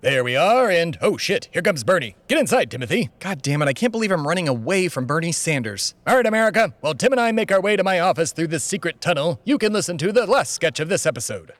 There 0.00 0.22
we 0.22 0.36
are, 0.36 0.70
and 0.70 0.96
oh 1.02 1.16
shit, 1.16 1.48
here 1.52 1.60
comes 1.60 1.82
Bernie. 1.82 2.14
Get 2.28 2.38
inside, 2.38 2.70
Timothy. 2.70 3.10
God 3.18 3.42
damn 3.42 3.62
it, 3.62 3.66
I 3.68 3.72
can't 3.72 3.90
believe 3.90 4.12
I'm 4.12 4.28
running 4.28 4.46
away 4.46 4.86
from 4.86 5.06
Bernie 5.06 5.32
Sanders. 5.32 5.96
All 6.06 6.14
right, 6.14 6.24
America. 6.24 6.72
While 6.80 6.94
Tim 6.94 7.10
and 7.12 7.20
I 7.20 7.32
make 7.32 7.50
our 7.50 7.60
way 7.60 7.74
to 7.74 7.82
my 7.82 7.98
office 7.98 8.30
through 8.30 8.46
this 8.46 8.62
secret 8.62 9.00
tunnel, 9.00 9.40
you 9.44 9.58
can 9.58 9.72
listen 9.72 9.98
to 9.98 10.12
the 10.12 10.24
last 10.26 10.52
sketch 10.52 10.78
of 10.78 10.88
this 10.88 11.04
episode. 11.04 11.52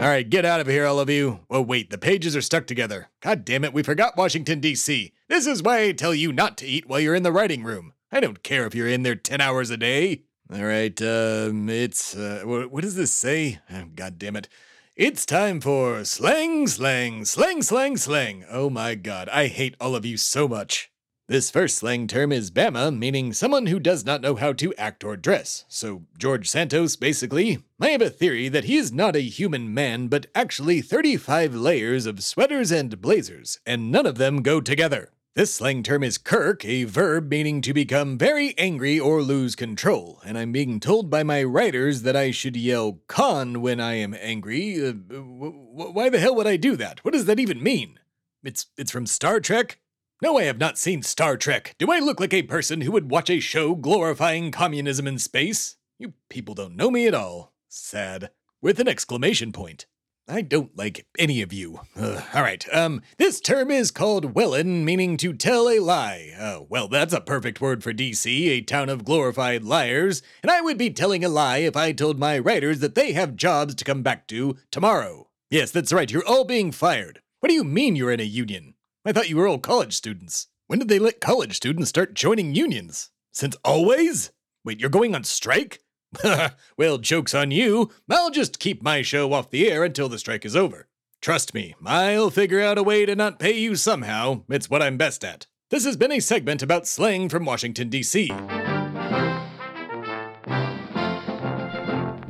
All 0.00 0.08
right, 0.08 0.28
get 0.28 0.46
out 0.46 0.60
of 0.60 0.66
here, 0.66 0.86
all 0.86 0.98
of 0.98 1.10
you. 1.10 1.40
Oh, 1.50 1.60
wait, 1.60 1.90
the 1.90 1.98
pages 1.98 2.34
are 2.34 2.40
stuck 2.40 2.66
together. 2.66 3.10
God 3.20 3.44
damn 3.44 3.64
it, 3.64 3.74
we 3.74 3.82
forgot 3.82 4.16
Washington, 4.16 4.60
D.C. 4.60 5.12
This 5.28 5.46
is 5.46 5.62
why 5.62 5.82
I 5.82 5.92
tell 5.92 6.14
you 6.14 6.32
not 6.32 6.56
to 6.58 6.66
eat 6.66 6.88
while 6.88 6.98
you're 7.00 7.14
in 7.14 7.22
the 7.22 7.30
writing 7.32 7.62
room. 7.62 7.92
I 8.10 8.20
don't 8.20 8.42
care 8.42 8.64
if 8.66 8.74
you're 8.74 8.88
in 8.88 9.02
there 9.02 9.14
10 9.14 9.42
hours 9.42 9.68
a 9.68 9.76
day. 9.76 10.22
All 10.52 10.64
right, 10.64 11.00
um, 11.02 11.68
it's, 11.68 12.16
uh, 12.16 12.40
wh- 12.44 12.72
what 12.72 12.82
does 12.82 12.96
this 12.96 13.12
say? 13.12 13.60
Oh, 13.70 13.84
God 13.94 14.18
damn 14.18 14.36
it. 14.36 14.48
It's 14.94 15.24
time 15.24 15.62
for 15.62 16.04
slang, 16.04 16.66
slang, 16.66 17.24
slang, 17.24 17.62
slang, 17.62 17.96
slang. 17.96 18.44
Oh 18.50 18.68
my 18.68 18.94
god, 18.94 19.26
I 19.30 19.46
hate 19.46 19.74
all 19.80 19.96
of 19.96 20.04
you 20.04 20.18
so 20.18 20.46
much. 20.46 20.90
This 21.28 21.50
first 21.50 21.78
slang 21.78 22.06
term 22.06 22.30
is 22.30 22.50
Bama, 22.50 22.94
meaning 22.94 23.32
someone 23.32 23.68
who 23.68 23.80
does 23.80 24.04
not 24.04 24.20
know 24.20 24.34
how 24.34 24.52
to 24.52 24.74
act 24.74 25.02
or 25.02 25.16
dress. 25.16 25.64
So, 25.66 26.02
George 26.18 26.46
Santos, 26.46 26.96
basically. 26.96 27.64
I 27.80 27.88
have 27.88 28.02
a 28.02 28.10
theory 28.10 28.50
that 28.50 28.64
he 28.64 28.76
is 28.76 28.92
not 28.92 29.16
a 29.16 29.20
human 29.22 29.72
man, 29.72 30.08
but 30.08 30.26
actually 30.34 30.82
35 30.82 31.54
layers 31.54 32.04
of 32.04 32.22
sweaters 32.22 32.70
and 32.70 33.00
blazers, 33.00 33.60
and 33.64 33.90
none 33.90 34.04
of 34.04 34.18
them 34.18 34.42
go 34.42 34.60
together. 34.60 35.08
This 35.34 35.54
slang 35.54 35.82
term 35.82 36.02
is 36.02 36.18
kirk, 36.18 36.62
a 36.62 36.84
verb 36.84 37.30
meaning 37.30 37.62
to 37.62 37.72
become 37.72 38.18
very 38.18 38.54
angry 38.58 39.00
or 39.00 39.22
lose 39.22 39.56
control, 39.56 40.20
and 40.26 40.36
I'm 40.36 40.52
being 40.52 40.78
told 40.78 41.08
by 41.08 41.22
my 41.22 41.42
writers 41.42 42.02
that 42.02 42.14
I 42.14 42.32
should 42.32 42.54
yell 42.54 43.00
Khan 43.06 43.62
when 43.62 43.80
I 43.80 43.94
am 43.94 44.14
angry. 44.20 44.86
Uh, 44.86 44.92
why 44.92 46.10
the 46.10 46.20
hell 46.20 46.34
would 46.34 46.46
I 46.46 46.58
do 46.58 46.76
that? 46.76 47.02
What 47.02 47.14
does 47.14 47.24
that 47.24 47.40
even 47.40 47.62
mean? 47.62 47.98
It's 48.44 48.66
it's 48.76 48.90
from 48.90 49.06
Star 49.06 49.40
Trek? 49.40 49.78
No, 50.20 50.36
I 50.36 50.42
have 50.42 50.58
not 50.58 50.76
seen 50.76 51.02
Star 51.02 51.38
Trek. 51.38 51.76
Do 51.78 51.90
I 51.90 51.98
look 51.98 52.20
like 52.20 52.34
a 52.34 52.42
person 52.42 52.82
who 52.82 52.92
would 52.92 53.10
watch 53.10 53.30
a 53.30 53.40
show 53.40 53.74
glorifying 53.74 54.50
communism 54.50 55.06
in 55.06 55.18
space? 55.18 55.76
You 55.98 56.12
people 56.28 56.54
don't 56.54 56.76
know 56.76 56.90
me 56.90 57.06
at 57.06 57.14
all. 57.14 57.54
Sad. 57.70 58.32
With 58.60 58.78
an 58.80 58.86
exclamation 58.86 59.50
point. 59.50 59.86
I 60.32 60.40
don't 60.40 60.74
like 60.78 61.06
any 61.18 61.42
of 61.42 61.52
you. 61.52 61.80
Ugh, 61.94 62.24
all 62.32 62.40
right, 62.40 62.64
um, 62.72 63.02
this 63.18 63.38
term 63.38 63.70
is 63.70 63.90
called 63.90 64.34
wellin, 64.34 64.82
meaning 64.82 65.18
to 65.18 65.34
tell 65.34 65.68
a 65.68 65.78
lie. 65.78 66.32
Uh, 66.38 66.60
well, 66.70 66.88
that's 66.88 67.12
a 67.12 67.20
perfect 67.20 67.60
word 67.60 67.82
for 67.82 67.92
DC, 67.92 68.48
a 68.48 68.62
town 68.62 68.88
of 68.88 69.04
glorified 69.04 69.62
liars, 69.62 70.22
and 70.42 70.50
I 70.50 70.62
would 70.62 70.78
be 70.78 70.88
telling 70.88 71.22
a 71.22 71.28
lie 71.28 71.58
if 71.58 71.76
I 71.76 71.92
told 71.92 72.18
my 72.18 72.38
writers 72.38 72.80
that 72.80 72.94
they 72.94 73.12
have 73.12 73.36
jobs 73.36 73.74
to 73.74 73.84
come 73.84 74.02
back 74.02 74.26
to 74.28 74.56
tomorrow. 74.70 75.28
Yes, 75.50 75.70
that's 75.70 75.92
right, 75.92 76.10
you're 76.10 76.26
all 76.26 76.44
being 76.44 76.72
fired. 76.72 77.20
What 77.40 77.50
do 77.50 77.54
you 77.54 77.62
mean 77.62 77.94
you're 77.94 78.10
in 78.10 78.18
a 78.18 78.22
union? 78.22 78.72
I 79.04 79.12
thought 79.12 79.28
you 79.28 79.36
were 79.36 79.46
all 79.46 79.58
college 79.58 79.92
students. 79.92 80.46
When 80.66 80.78
did 80.78 80.88
they 80.88 80.98
let 80.98 81.20
college 81.20 81.54
students 81.56 81.90
start 81.90 82.14
joining 82.14 82.54
unions? 82.54 83.10
Since 83.32 83.56
always? 83.66 84.30
Wait, 84.64 84.80
you're 84.80 84.88
going 84.88 85.14
on 85.14 85.24
strike? 85.24 85.80
well, 86.76 86.98
joke's 86.98 87.34
on 87.34 87.50
you. 87.50 87.90
I'll 88.10 88.30
just 88.30 88.58
keep 88.58 88.82
my 88.82 89.02
show 89.02 89.32
off 89.32 89.50
the 89.50 89.70
air 89.70 89.84
until 89.84 90.08
the 90.08 90.18
strike 90.18 90.44
is 90.44 90.56
over. 90.56 90.88
Trust 91.20 91.54
me, 91.54 91.74
I'll 91.86 92.30
figure 92.30 92.60
out 92.60 92.78
a 92.78 92.82
way 92.82 93.06
to 93.06 93.14
not 93.14 93.38
pay 93.38 93.56
you 93.58 93.76
somehow. 93.76 94.42
It's 94.48 94.68
what 94.68 94.82
I'm 94.82 94.96
best 94.96 95.24
at. 95.24 95.46
This 95.70 95.84
has 95.84 95.96
been 95.96 96.12
a 96.12 96.20
segment 96.20 96.62
about 96.62 96.86
slang 96.86 97.28
from 97.28 97.44
Washington, 97.44 97.88
D.C. 97.88 98.30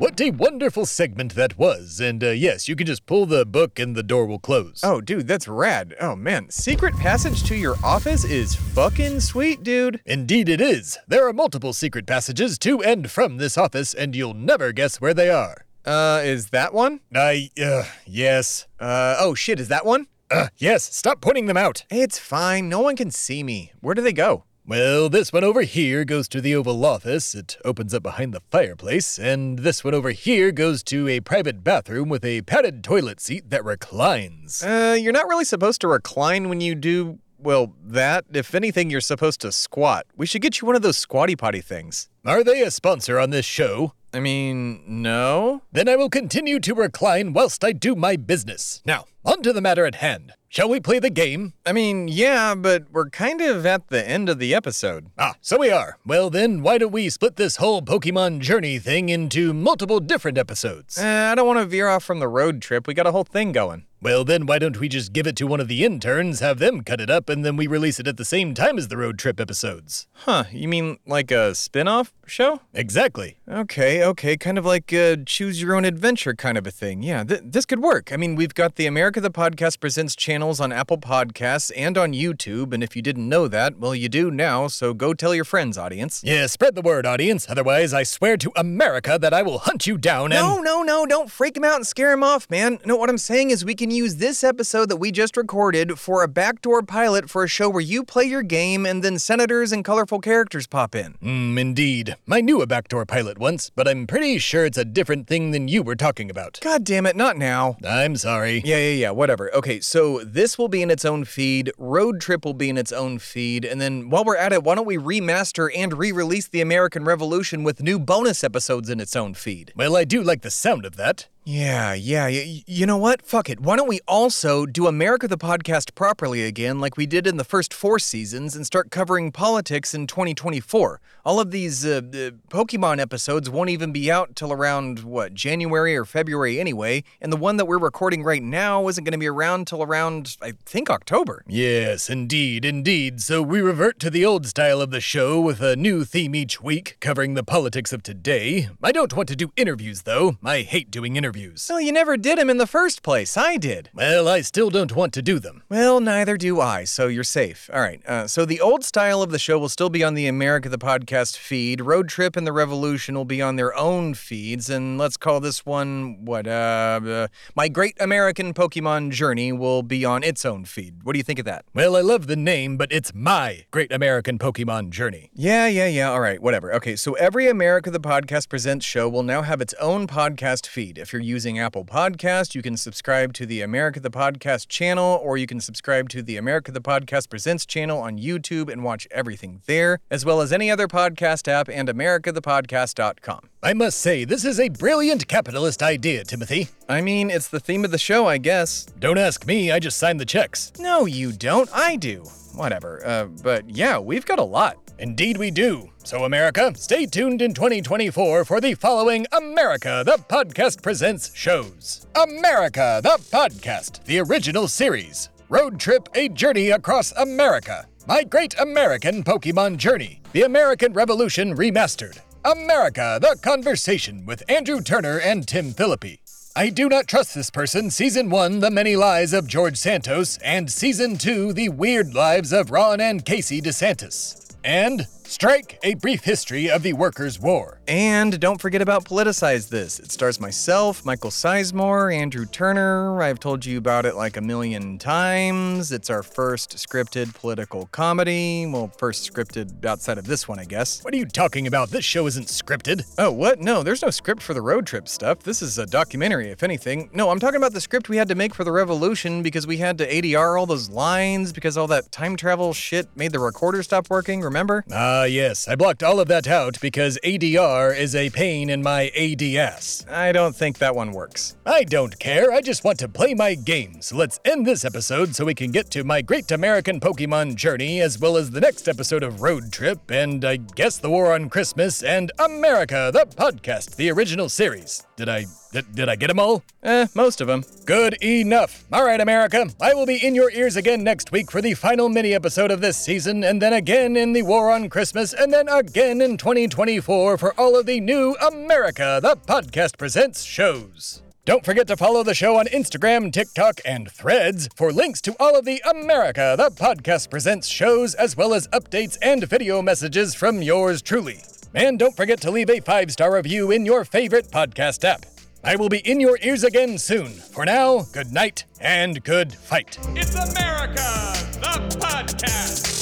What 0.03 0.19
a 0.19 0.31
wonderful 0.31 0.85
segment 0.85 1.33
that 1.35 1.57
was. 1.57 2.01
And 2.01 2.21
uh, 2.21 2.31
yes, 2.31 2.67
you 2.67 2.75
can 2.75 2.85
just 2.85 3.05
pull 3.05 3.25
the 3.25 3.45
book 3.45 3.79
and 3.79 3.95
the 3.95 4.03
door 4.03 4.25
will 4.25 4.37
close. 4.37 4.81
Oh, 4.83 4.99
dude, 4.99 5.29
that's 5.29 5.47
rad. 5.47 5.95
Oh, 6.01 6.13
man. 6.13 6.49
Secret 6.49 6.93
passage 6.97 7.43
to 7.43 7.55
your 7.55 7.77
office 7.81 8.25
is 8.25 8.53
fucking 8.53 9.21
sweet, 9.21 9.63
dude. 9.63 10.01
Indeed, 10.05 10.49
it 10.49 10.59
is. 10.59 10.97
There 11.07 11.25
are 11.25 11.31
multiple 11.31 11.71
secret 11.71 12.05
passages 12.05 12.59
to 12.59 12.83
and 12.83 13.09
from 13.09 13.37
this 13.37 13.57
office, 13.57 13.93
and 13.93 14.13
you'll 14.13 14.33
never 14.33 14.73
guess 14.73 14.99
where 14.99 15.13
they 15.13 15.29
are. 15.29 15.63
Uh, 15.85 16.19
is 16.21 16.49
that 16.49 16.73
one? 16.73 16.99
I, 17.15 17.49
uh, 17.63 17.85
yes. 18.05 18.67
Uh, 18.81 19.15
oh 19.19 19.35
shit, 19.35 19.57
is 19.57 19.69
that 19.69 19.85
one? 19.85 20.07
Uh, 20.29 20.47
yes, 20.57 20.83
stop 20.93 21.21
pointing 21.21 21.45
them 21.45 21.55
out. 21.55 21.85
It's 21.89 22.19
fine. 22.19 22.67
No 22.67 22.81
one 22.81 22.97
can 22.97 23.09
see 23.09 23.41
me. 23.41 23.71
Where 23.79 23.95
do 23.95 24.01
they 24.01 24.11
go? 24.11 24.43
Well, 24.65 25.09
this 25.09 25.33
one 25.33 25.43
over 25.43 25.63
here 25.63 26.05
goes 26.05 26.29
to 26.29 26.39
the 26.39 26.55
Oval 26.55 26.85
Office. 26.85 27.35
It 27.35 27.57
opens 27.65 27.93
up 27.93 28.01
behind 28.01 28.33
the 28.33 28.39
fireplace. 28.49 29.19
And 29.19 29.59
this 29.59 29.83
one 29.83 29.93
over 29.93 30.11
here 30.11 30.53
goes 30.53 30.83
to 30.83 31.09
a 31.09 31.19
private 31.19 31.65
bathroom 31.65 32.07
with 32.07 32.23
a 32.23 32.43
padded 32.43 32.81
toilet 32.81 33.19
seat 33.19 33.49
that 33.49 33.65
reclines. 33.65 34.63
Uh, 34.63 34.97
you're 34.97 35.11
not 35.11 35.27
really 35.27 35.43
supposed 35.43 35.81
to 35.81 35.89
recline 35.89 36.47
when 36.47 36.61
you 36.61 36.75
do, 36.75 37.19
well, 37.37 37.73
that. 37.83 38.23
If 38.31 38.55
anything, 38.55 38.89
you're 38.89 39.01
supposed 39.01 39.41
to 39.41 39.51
squat. 39.51 40.05
We 40.15 40.25
should 40.25 40.41
get 40.41 40.61
you 40.61 40.65
one 40.65 40.77
of 40.77 40.81
those 40.81 40.97
squatty 40.97 41.35
potty 41.35 41.59
things. 41.59 42.07
Are 42.25 42.41
they 42.41 42.61
a 42.61 42.71
sponsor 42.71 43.19
on 43.19 43.31
this 43.31 43.45
show? 43.45 43.91
I 44.13 44.19
mean, 44.19 44.83
no? 44.85 45.63
Then 45.71 45.89
I 45.89 45.95
will 45.95 46.09
continue 46.09 46.59
to 46.59 46.75
recline 46.75 47.33
whilst 47.33 47.63
I 47.63 47.71
do 47.71 47.95
my 47.95 48.15
business. 48.15 48.81
Now, 48.85 49.05
on 49.25 49.41
to 49.41 49.51
the 49.53 49.61
matter 49.61 49.85
at 49.85 49.95
hand. 49.95 50.33
Shall 50.49 50.69
we 50.69 50.79
play 50.79 50.99
the 50.99 51.09
game? 51.09 51.53
I 51.65 51.71
mean, 51.71 52.07
yeah, 52.07 52.53
but 52.53 52.83
we're 52.91 53.09
kind 53.09 53.41
of 53.41 53.65
at 53.65 53.87
the 53.87 54.07
end 54.07 54.29
of 54.29 54.37
the 54.37 54.53
episode. 54.53 55.07
Ah, 55.17 55.33
so 55.41 55.57
we 55.57 55.71
are. 55.71 55.97
Well, 56.05 56.29
then, 56.29 56.61
why 56.61 56.77
don't 56.77 56.91
we 56.91 57.09
split 57.09 57.37
this 57.37 57.55
whole 57.55 57.81
Pokemon 57.81 58.41
journey 58.41 58.77
thing 58.77 59.09
into 59.09 59.51
multiple 59.51 59.99
different 59.99 60.37
episodes? 60.37 60.99
Uh, 60.99 61.29
I 61.31 61.33
don't 61.33 61.47
want 61.47 61.57
to 61.57 61.65
veer 61.65 61.87
off 61.87 62.03
from 62.03 62.19
the 62.19 62.27
road 62.27 62.61
trip. 62.61 62.85
We 62.85 62.93
got 62.93 63.07
a 63.07 63.11
whole 63.11 63.23
thing 63.23 63.51
going. 63.51 63.87
Well, 63.99 64.23
then, 64.25 64.45
why 64.45 64.59
don't 64.59 64.79
we 64.79 64.89
just 64.89 65.11
give 65.13 65.25
it 65.25 65.35
to 65.37 65.47
one 65.47 65.61
of 65.61 65.69
the 65.69 65.83
interns, 65.83 66.41
have 66.41 66.59
them 66.59 66.83
cut 66.83 67.01
it 67.01 67.09
up, 67.09 67.29
and 67.29 67.43
then 67.43 67.55
we 67.55 67.65
release 67.65 67.99
it 67.99 68.07
at 68.07 68.17
the 68.17 68.25
same 68.25 68.53
time 68.53 68.77
as 68.77 68.89
the 68.89 68.97
road 68.97 69.17
trip 69.17 69.39
episodes? 69.39 70.07
Huh, 70.11 70.43
you 70.51 70.67
mean 70.67 70.97
like 71.07 71.31
a 71.31 71.55
spin 71.55 71.87
off 71.87 72.13
show? 72.27 72.59
Exactly. 72.73 73.37
Okay, 73.45 74.01
okay, 74.05 74.37
kind 74.37 74.57
of 74.57 74.65
like 74.65 74.93
a 74.93 75.17
choose 75.17 75.61
your 75.61 75.75
own 75.75 75.83
adventure 75.83 76.33
kind 76.33 76.57
of 76.57 76.65
a 76.65 76.71
thing. 76.71 77.03
Yeah, 77.03 77.25
th- 77.25 77.41
this 77.43 77.65
could 77.65 77.81
work. 77.81 78.13
I 78.13 78.15
mean, 78.15 78.35
we've 78.35 78.53
got 78.53 78.75
the 78.75 78.85
America 78.85 79.19
the 79.19 79.29
Podcast 79.29 79.81
Presents 79.81 80.15
channels 80.15 80.61
on 80.61 80.71
Apple 80.71 80.97
Podcasts 80.97 81.69
and 81.75 81.97
on 81.97 82.13
YouTube, 82.13 82.73
and 82.73 82.81
if 82.81 82.95
you 82.95 83.01
didn't 83.01 83.27
know 83.27 83.49
that, 83.49 83.77
well, 83.77 83.93
you 83.93 84.07
do 84.07 84.31
now, 84.31 84.69
so 84.69 84.93
go 84.93 85.13
tell 85.13 85.35
your 85.35 85.43
friends, 85.43 85.77
audience. 85.77 86.21
Yeah, 86.23 86.47
spread 86.47 86.75
the 86.75 86.81
word, 86.81 87.05
audience. 87.05 87.45
Otherwise, 87.49 87.93
I 87.93 88.03
swear 88.03 88.37
to 88.37 88.51
America 88.55 89.17
that 89.19 89.33
I 89.33 89.41
will 89.41 89.57
hunt 89.57 89.87
you 89.87 89.97
down 89.97 90.31
and. 90.31 90.41
No, 90.41 90.61
no, 90.61 90.81
no, 90.81 91.05
don't 91.05 91.29
freak 91.29 91.57
him 91.57 91.65
out 91.65 91.75
and 91.75 91.85
scare 91.85 92.13
him 92.13 92.23
off, 92.23 92.49
man. 92.49 92.79
No, 92.85 92.95
what 92.95 93.09
I'm 93.09 93.17
saying 93.17 93.49
is 93.49 93.65
we 93.65 93.75
can 93.75 93.91
use 93.91 94.15
this 94.15 94.41
episode 94.45 94.87
that 94.87 94.97
we 94.97 95.11
just 95.11 95.35
recorded 95.35 95.99
for 95.99 96.23
a 96.23 96.29
backdoor 96.29 96.81
pilot 96.83 97.29
for 97.29 97.43
a 97.43 97.49
show 97.49 97.69
where 97.69 97.81
you 97.81 98.05
play 98.05 98.23
your 98.23 98.41
game 98.41 98.85
and 98.85 99.03
then 99.03 99.19
senators 99.19 99.73
and 99.73 99.83
colorful 99.83 100.19
characters 100.19 100.65
pop 100.65 100.95
in. 100.95 101.15
Hmm, 101.15 101.57
indeed. 101.57 102.15
I 102.31 102.39
knew 102.39 102.61
a 102.61 102.67
backdoor 102.67 103.05
pilot 103.05 103.32
once, 103.37 103.69
but 103.69 103.87
I'm 103.87 104.07
pretty 104.07 104.37
sure 104.37 104.65
it's 104.65 104.77
a 104.77 104.85
different 104.85 105.27
thing 105.27 105.51
than 105.51 105.67
you 105.67 105.83
were 105.83 105.95
talking 105.95 106.29
about. 106.29 106.59
God 106.61 106.83
damn 106.83 107.05
it, 107.05 107.15
not 107.15 107.37
now. 107.37 107.77
I'm 107.83 108.15
sorry. 108.15 108.61
Yeah, 108.65 108.77
yeah, 108.77 108.93
yeah, 108.93 109.11
whatever. 109.11 109.53
Okay, 109.53 109.79
so 109.79 110.19
this 110.23 110.57
will 110.57 110.67
be 110.67 110.81
in 110.81 110.91
its 110.91 111.05
own 111.05 111.25
feed, 111.25 111.71
Road 111.77 112.21
Trip 112.21 112.45
will 112.45 112.53
be 112.53 112.69
in 112.69 112.77
its 112.77 112.91
own 112.91 113.19
feed, 113.19 113.65
and 113.65 113.79
then 113.79 114.09
while 114.09 114.23
we're 114.23 114.37
at 114.37 114.53
it, 114.53 114.63
why 114.63 114.75
don't 114.75 114.85
we 114.85 114.97
remaster 114.97 115.69
and 115.75 115.97
re 115.97 116.11
release 116.11 116.47
The 116.47 116.61
American 116.61 117.03
Revolution 117.03 117.63
with 117.63 117.81
new 117.81 117.99
bonus 117.99 118.43
episodes 118.43 118.89
in 118.89 118.99
its 118.99 119.15
own 119.15 119.33
feed? 119.33 119.73
Well, 119.75 119.95
I 119.95 120.03
do 120.03 120.21
like 120.23 120.41
the 120.41 120.51
sound 120.51 120.85
of 120.85 120.95
that. 120.97 121.27
Yeah, 121.45 121.93
yeah. 121.93 122.25
Y- 122.27 122.63
you 122.65 122.85
know 122.85 122.95
what? 122.95 123.21
Fuck 123.21 123.49
it. 123.49 123.59
Why 123.59 123.75
don't 123.75 123.89
we 123.89 123.99
also 124.07 124.65
do 124.65 124.87
America 124.87 125.27
the 125.27 125.37
Podcast 125.37 125.93
properly 125.93 126.43
again, 126.43 126.79
like 126.79 126.95
we 126.95 127.05
did 127.05 127.27
in 127.27 127.35
the 127.35 127.43
first 127.43 127.73
four 127.73 127.99
seasons, 127.99 128.55
and 128.55 128.65
start 128.65 128.91
covering 128.91 129.29
politics 129.31 129.93
in 129.93 130.07
2024? 130.07 131.01
All 131.25 131.41
of 131.41 131.51
these 131.51 131.85
uh, 131.85 131.97
uh, 131.97 132.31
Pokemon 132.49 132.99
episodes 132.99 133.49
won't 133.49 133.69
even 133.69 133.91
be 133.91 134.09
out 134.09 134.37
till 134.37 134.53
around, 134.53 134.99
what, 134.99 135.33
January 135.33 135.97
or 135.97 136.05
February 136.05 136.61
anyway, 136.61 137.03
and 137.19 137.31
the 137.31 137.37
one 137.37 137.57
that 137.57 137.65
we're 137.65 137.77
recording 137.77 138.23
right 138.23 138.43
now 138.43 138.87
isn't 138.87 139.03
going 139.03 139.11
to 139.11 139.17
be 139.17 139.27
around 139.27 139.67
till 139.67 139.83
around, 139.83 140.37
I 140.41 140.53
think, 140.65 140.89
October. 140.89 141.43
Yes, 141.45 142.09
indeed, 142.09 142.63
indeed. 142.63 143.19
So 143.19 143.41
we 143.41 143.59
revert 143.59 143.99
to 143.99 144.09
the 144.09 144.25
old 144.25 144.47
style 144.47 144.79
of 144.79 144.91
the 144.91 145.01
show 145.01 145.41
with 145.41 145.59
a 145.59 145.75
new 145.75 146.05
theme 146.05 146.35
each 146.35 146.61
week, 146.61 146.95
covering 147.01 147.33
the 147.33 147.43
politics 147.43 147.91
of 147.91 148.01
today. 148.01 148.69
I 148.81 148.93
don't 148.93 149.13
want 149.13 149.27
to 149.29 149.35
do 149.35 149.51
interviews, 149.57 150.03
though. 150.03 150.37
I 150.43 150.61
hate 150.61 150.89
doing 150.89 151.17
interviews. 151.17 151.32
Well, 151.69 151.81
you 151.81 151.91
never 151.91 152.17
did 152.17 152.37
them 152.37 152.49
in 152.49 152.57
the 152.57 152.67
first 152.67 153.01
place. 153.01 153.35
I 153.37 153.57
did. 153.57 153.89
Well, 153.93 154.27
I 154.27 154.41
still 154.41 154.69
don't 154.69 154.95
want 154.95 155.13
to 155.13 155.21
do 155.21 155.39
them. 155.39 155.63
Well, 155.69 155.99
neither 155.99 156.37
do 156.37 156.61
I, 156.61 156.83
so 156.83 157.07
you're 157.07 157.23
safe. 157.23 157.69
All 157.73 157.81
right, 157.81 158.05
uh, 158.05 158.27
so 158.27 158.45
the 158.45 158.61
old 158.61 158.83
style 158.83 159.21
of 159.21 159.31
the 159.31 159.39
show 159.39 159.57
will 159.57 159.69
still 159.69 159.89
be 159.89 160.03
on 160.03 160.13
the 160.13 160.27
America 160.27 160.69
the 160.69 160.77
Podcast 160.77 161.37
feed. 161.37 161.81
Road 161.81 162.07
Trip 162.07 162.35
and 162.35 162.45
The 162.45 162.53
Revolution 162.53 163.15
will 163.15 163.25
be 163.25 163.41
on 163.41 163.55
their 163.55 163.75
own 163.75 164.13
feeds, 164.13 164.69
and 164.69 164.97
let's 164.97 165.17
call 165.17 165.39
this 165.39 165.65
one, 165.65 166.23
what, 166.25 166.47
uh, 166.47 166.99
uh, 167.03 167.27
My 167.55 167.67
Great 167.67 167.95
American 167.99 168.53
Pokemon 168.53 169.11
Journey 169.11 169.51
will 169.51 169.81
be 169.81 170.05
on 170.05 170.23
its 170.23 170.45
own 170.45 170.65
feed. 170.65 171.03
What 171.03 171.13
do 171.13 171.19
you 171.19 171.23
think 171.23 171.39
of 171.39 171.45
that? 171.45 171.65
Well, 171.73 171.95
I 171.95 172.01
love 172.01 172.27
the 172.27 172.35
name, 172.35 172.77
but 172.77 172.91
it's 172.91 173.13
my 173.13 173.65
Great 173.71 173.91
American 173.91 174.37
Pokemon 174.37 174.91
Journey. 174.91 175.31
Yeah, 175.33 175.67
yeah, 175.67 175.87
yeah. 175.87 176.11
All 176.11 176.21
right, 176.21 176.41
whatever. 176.41 176.73
Okay, 176.75 176.95
so 176.95 177.13
every 177.13 177.47
America 177.47 177.89
the 177.89 177.99
Podcast 177.99 178.49
Presents 178.49 178.85
show 178.85 179.09
will 179.09 179.23
now 179.23 179.41
have 179.41 179.61
its 179.61 179.73
own 179.75 180.07
podcast 180.07 180.67
feed. 180.67 180.97
If 180.97 181.11
you're 181.11 181.22
using 181.23 181.57
Apple 181.57 181.85
Podcast, 181.85 182.53
you 182.53 182.61
can 182.61 182.77
subscribe 182.77 183.33
to 183.33 183.45
the 183.45 183.61
America 183.61 183.99
the 183.99 184.11
Podcast 184.11 184.67
channel, 184.67 185.19
or 185.23 185.37
you 185.37 185.47
can 185.47 185.59
subscribe 185.59 186.09
to 186.09 186.21
the 186.21 186.37
America 186.37 186.71
the 186.71 186.81
Podcast 186.81 187.29
Presents 187.29 187.65
channel 187.65 187.99
on 187.99 188.17
YouTube 188.19 188.71
and 188.71 188.83
watch 188.83 189.07
everything 189.11 189.61
there, 189.65 189.99
as 190.11 190.25
well 190.25 190.41
as 190.41 190.53
any 190.53 190.69
other 190.69 190.87
podcast 190.87 191.47
app 191.47 191.69
and 191.69 191.89
AmericaThePodcast.com. 191.89 193.49
I 193.63 193.73
must 193.73 193.99
say, 193.99 194.25
this 194.25 194.43
is 194.45 194.59
a 194.59 194.69
brilliant 194.69 195.27
capitalist 195.27 195.81
idea, 195.81 196.23
Timothy. 196.23 196.67
I 196.89 197.01
mean, 197.01 197.29
it's 197.29 197.47
the 197.47 197.59
theme 197.59 197.85
of 197.85 197.91
the 197.91 197.97
show, 197.97 198.27
I 198.27 198.37
guess. 198.37 198.85
Don't 198.99 199.17
ask 199.17 199.47
me, 199.47 199.71
I 199.71 199.79
just 199.79 199.97
signed 199.97 200.19
the 200.19 200.25
checks. 200.25 200.73
No, 200.79 201.05
you 201.05 201.31
don't. 201.31 201.69
I 201.73 201.95
do. 201.95 202.25
Whatever. 202.55 203.03
Uh, 203.05 203.25
but 203.25 203.69
yeah, 203.69 203.97
we've 203.97 204.25
got 204.25 204.39
a 204.39 204.43
lot. 204.43 204.77
Indeed, 205.03 205.35
we 205.35 205.51
do. 205.51 205.89
So, 206.05 206.23
America, 206.23 206.71
stay 206.77 207.05
tuned 207.05 207.41
in 207.41 207.53
2024 207.53 208.45
for 208.45 208.61
the 208.61 208.73
following 208.73 209.25
America 209.33 210.01
the 210.05 210.13
Podcast 210.29 210.81
Presents 210.81 211.29
shows 211.35 212.07
America 212.15 213.01
the 213.03 213.17
Podcast, 213.29 214.01
the 214.05 214.19
original 214.19 214.69
series, 214.69 215.27
Road 215.49 215.77
Trip 215.77 216.07
A 216.15 216.29
Journey 216.29 216.69
Across 216.69 217.11
America, 217.17 217.85
My 218.07 218.23
Great 218.23 218.57
American 218.57 219.25
Pokemon 219.25 219.75
Journey, 219.75 220.21
The 220.31 220.43
American 220.43 220.93
Revolution 220.93 221.53
Remastered, 221.53 222.21
America 222.45 223.19
the 223.21 223.37
Conversation 223.41 224.25
with 224.25 224.49
Andrew 224.49 224.79
Turner 224.79 225.19
and 225.19 225.45
Tim 225.45 225.73
Phillippe. 225.73 226.21
I 226.55 226.69
Do 226.69 226.87
Not 226.87 227.07
Trust 227.07 227.35
This 227.35 227.49
Person, 227.49 227.91
Season 227.91 228.29
1, 228.29 228.59
The 228.59 228.71
Many 228.71 228.95
Lies 228.95 229.33
of 229.33 229.47
George 229.47 229.75
Santos, 229.75 230.37
and 230.37 230.71
Season 230.71 231.17
2, 231.17 231.51
The 231.51 231.67
Weird 231.67 232.13
Lives 232.13 232.53
of 232.53 232.71
Ron 232.71 233.01
and 233.01 233.25
Casey 233.25 233.61
DeSantis. 233.61 234.42
And 234.63 235.07
Strike, 235.33 235.79
a 235.81 235.95
brief 235.95 236.23
history 236.23 236.69
of 236.69 236.83
the 236.83 236.93
Workers' 236.93 237.39
War. 237.39 237.79
And 237.87 238.39
don't 238.39 238.61
forget 238.61 238.83
about 238.83 239.03
Politicize 239.03 239.67
This. 239.67 239.99
It 239.99 240.11
stars 240.11 240.39
myself, 240.39 241.03
Michael 241.03 241.31
Sizemore, 241.31 242.15
Andrew 242.15 242.45
Turner. 242.45 243.19
I've 243.19 243.39
told 243.39 243.65
you 243.65 243.79
about 243.79 244.05
it 244.05 244.13
like 244.13 244.37
a 244.37 244.41
million 244.41 244.99
times. 244.99 245.91
It's 245.91 246.11
our 246.11 246.21
first 246.21 246.75
scripted 246.77 247.33
political 247.33 247.87
comedy. 247.87 248.67
Well, 248.67 248.91
first 248.99 249.33
scripted 249.33 249.83
outside 249.83 250.19
of 250.19 250.27
this 250.27 250.47
one, 250.47 250.59
I 250.59 250.65
guess. 250.65 251.03
What 251.03 251.15
are 251.15 251.17
you 251.17 251.25
talking 251.25 251.65
about? 251.65 251.89
This 251.89 252.05
show 252.05 252.27
isn't 252.27 252.45
scripted. 252.45 253.03
Oh, 253.17 253.31
what? 253.31 253.59
No, 253.59 253.81
there's 253.81 254.03
no 254.03 254.11
script 254.11 254.43
for 254.43 254.53
the 254.53 254.61
road 254.61 254.85
trip 254.85 255.09
stuff. 255.09 255.39
This 255.39 255.63
is 255.63 255.79
a 255.79 255.87
documentary, 255.87 256.51
if 256.51 256.61
anything. 256.61 257.09
No, 257.11 257.31
I'm 257.31 257.39
talking 257.39 257.57
about 257.57 257.73
the 257.73 257.81
script 257.81 258.07
we 258.07 258.17
had 258.17 258.27
to 258.27 258.35
make 258.35 258.53
for 258.53 258.63
the 258.63 258.71
Revolution 258.71 259.41
because 259.41 259.65
we 259.65 259.77
had 259.77 259.97
to 259.97 260.07
ADR 260.07 260.59
all 260.59 260.67
those 260.67 260.91
lines 260.91 261.51
because 261.51 261.75
all 261.75 261.87
that 261.87 262.11
time 262.11 262.35
travel 262.35 262.71
shit 262.71 263.07
made 263.17 263.31
the 263.31 263.39
recorder 263.39 263.81
stop 263.81 264.11
working, 264.11 264.41
remember? 264.41 264.85
Uh, 264.91 265.22
Ah, 265.23 265.25
uh, 265.25 265.29
yes. 265.29 265.69
I 265.69 265.77
blocked 265.77 266.03
all 266.03 266.19
of 266.19 266.27
that 266.27 266.49
out 266.49 266.81
because 266.81 267.17
ADR 267.23 267.97
is 267.97 268.13
a 268.13 268.29
pain 268.29 268.69
in 268.69 268.83
my 268.83 269.09
ADS. 269.15 270.05
I 270.11 270.33
don't 270.33 270.53
think 270.53 270.79
that 270.79 270.97
one 270.97 271.13
works. 271.13 271.55
I 271.65 271.85
don't 271.85 272.19
care. 272.19 272.51
I 272.51 272.59
just 272.59 272.83
want 272.83 272.99
to 272.99 273.07
play 273.07 273.33
my 273.33 273.55
games. 273.55 274.11
Let's 274.11 274.41
end 274.43 274.67
this 274.67 274.83
episode 274.83 275.33
so 275.33 275.45
we 275.45 275.55
can 275.55 275.71
get 275.71 275.89
to 275.91 276.03
my 276.03 276.21
Great 276.21 276.51
American 276.51 276.99
Pokemon 276.99 277.55
Journey, 277.55 278.01
as 278.01 278.19
well 278.19 278.35
as 278.35 278.51
the 278.51 278.59
next 278.59 278.89
episode 278.89 279.23
of 279.23 279.41
Road 279.41 279.71
Trip, 279.71 280.11
and 280.11 280.43
I 280.43 280.57
guess 280.57 280.97
the 280.97 281.09
War 281.09 281.33
on 281.33 281.49
Christmas, 281.49 282.03
and 282.03 282.29
America, 282.37 283.09
the 283.13 283.25
podcast, 283.25 283.95
the 283.95 284.11
original 284.11 284.49
series. 284.49 285.07
Did 285.15 285.29
I 285.29 285.45
did, 285.73 285.95
did 285.95 286.07
I 286.07 286.15
get 286.15 286.27
them 286.27 286.39
all? 286.39 286.63
Eh, 286.83 287.07
most 287.15 287.41
of 287.41 287.47
them. 287.47 287.63
Good 287.85 288.21
enough. 288.23 288.85
All 288.93 289.03
right, 289.03 289.19
America. 289.19 289.67
I 289.81 289.95
will 289.95 290.05
be 290.05 290.23
in 290.23 290.35
your 290.35 290.51
ears 290.51 290.75
again 290.75 291.03
next 291.03 291.31
week 291.31 291.49
for 291.49 291.61
the 291.61 291.73
final 291.73 292.09
mini 292.09 292.35
episode 292.35 292.69
of 292.69 292.79
this 292.79 292.95
season, 292.95 293.43
and 293.43 293.59
then 293.59 293.73
again 293.73 294.15
in 294.15 294.33
the 294.33 294.43
War 294.43 294.69
on 294.69 294.87
Christmas, 294.87 295.12
and 295.15 295.53
then 295.53 295.69
again 295.69 296.21
in 296.21 296.37
2024 296.37 297.37
for 297.37 297.53
all 297.59 297.77
of 297.77 297.85
the 297.85 297.99
new 297.99 298.35
America, 298.35 299.19
the 299.21 299.35
podcast 299.35 299.95
presents 299.97 300.41
shows. 300.41 301.21
Don't 301.45 301.63
forget 301.63 301.85
to 301.87 301.97
follow 301.97 302.23
the 302.23 302.33
show 302.33 302.57
on 302.57 302.65
Instagram, 302.65 303.31
TikTok, 303.31 303.79
and 303.85 304.09
Threads 304.09 304.69
for 304.75 304.91
links 304.91 305.21
to 305.21 305.35
all 305.39 305.55
of 305.55 305.65
the 305.65 305.83
America, 305.87 306.55
the 306.57 306.71
podcast 306.71 307.29
presents 307.29 307.67
shows, 307.67 308.15
as 308.15 308.35
well 308.35 308.55
as 308.55 308.67
updates 308.69 309.19
and 309.21 309.43
video 309.43 309.83
messages 309.83 310.33
from 310.33 310.63
yours 310.63 311.01
truly. 311.03 311.43
And 311.75 311.99
don't 311.99 312.15
forget 312.15 312.41
to 312.41 312.49
leave 312.49 312.71
a 312.71 312.79
five 312.79 313.11
star 313.11 313.35
review 313.35 313.69
in 313.69 313.85
your 313.85 314.05
favorite 314.05 314.49
podcast 314.49 315.03
app. 315.03 315.27
I 315.63 315.75
will 315.75 315.89
be 315.89 315.99
in 315.99 316.19
your 316.19 316.39
ears 316.41 316.63
again 316.63 316.97
soon. 316.97 317.27
For 317.27 317.65
now, 317.65 318.01
good 318.13 318.31
night 318.31 318.65
and 318.81 319.23
good 319.23 319.53
fight. 319.53 319.99
It's 320.15 320.33
America, 320.33 321.33
the 321.61 321.97
podcast. 321.99 322.92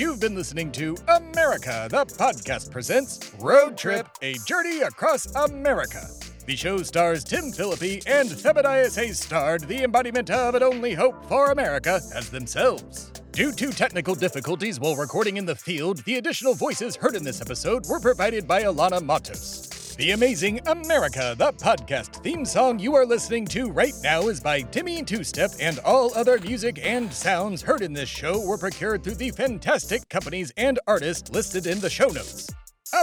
You've 0.00 0.18
been 0.18 0.34
listening 0.34 0.72
to 0.72 0.96
America, 1.08 1.86
the 1.90 2.06
podcast 2.06 2.70
presents 2.70 3.32
Road 3.38 3.76
Trip, 3.76 4.08
a 4.22 4.32
journey 4.46 4.80
across 4.80 5.26
America. 5.34 6.08
The 6.46 6.56
show 6.56 6.78
stars 6.78 7.22
Tim 7.22 7.52
Phillippe 7.52 8.02
and 8.06 8.30
Thebadias 8.30 8.96
A. 8.96 9.12
Stard 9.12 9.68
the 9.68 9.84
embodiment 9.84 10.30
of 10.30 10.54
an 10.54 10.62
only 10.62 10.94
hope 10.94 11.22
for 11.26 11.50
America 11.50 12.00
as 12.14 12.30
themselves. 12.30 13.12
Due 13.32 13.52
to 13.52 13.72
technical 13.72 14.14
difficulties 14.14 14.80
while 14.80 14.96
recording 14.96 15.36
in 15.36 15.44
the 15.44 15.54
field, 15.54 15.98
the 16.04 16.16
additional 16.16 16.54
voices 16.54 16.96
heard 16.96 17.14
in 17.14 17.22
this 17.22 17.42
episode 17.42 17.86
were 17.86 18.00
provided 18.00 18.48
by 18.48 18.62
Alana 18.62 19.04
Matos. 19.04 19.79
The 20.00 20.12
amazing 20.12 20.66
America, 20.66 21.34
the 21.36 21.52
podcast 21.52 22.22
theme 22.22 22.46
song 22.46 22.78
you 22.78 22.94
are 22.94 23.04
listening 23.04 23.44
to 23.48 23.70
right 23.70 23.92
now 24.02 24.28
is 24.28 24.40
by 24.40 24.62
Timmy 24.62 25.02
Two 25.02 25.22
Step, 25.22 25.50
and 25.60 25.78
all 25.80 26.10
other 26.14 26.38
music 26.38 26.80
and 26.82 27.12
sounds 27.12 27.60
heard 27.60 27.82
in 27.82 27.92
this 27.92 28.08
show 28.08 28.40
were 28.40 28.56
procured 28.56 29.04
through 29.04 29.16
the 29.16 29.30
fantastic 29.30 30.08
companies 30.08 30.54
and 30.56 30.78
artists 30.86 31.30
listed 31.32 31.66
in 31.66 31.80
the 31.80 31.90
show 31.90 32.06
notes. 32.06 32.48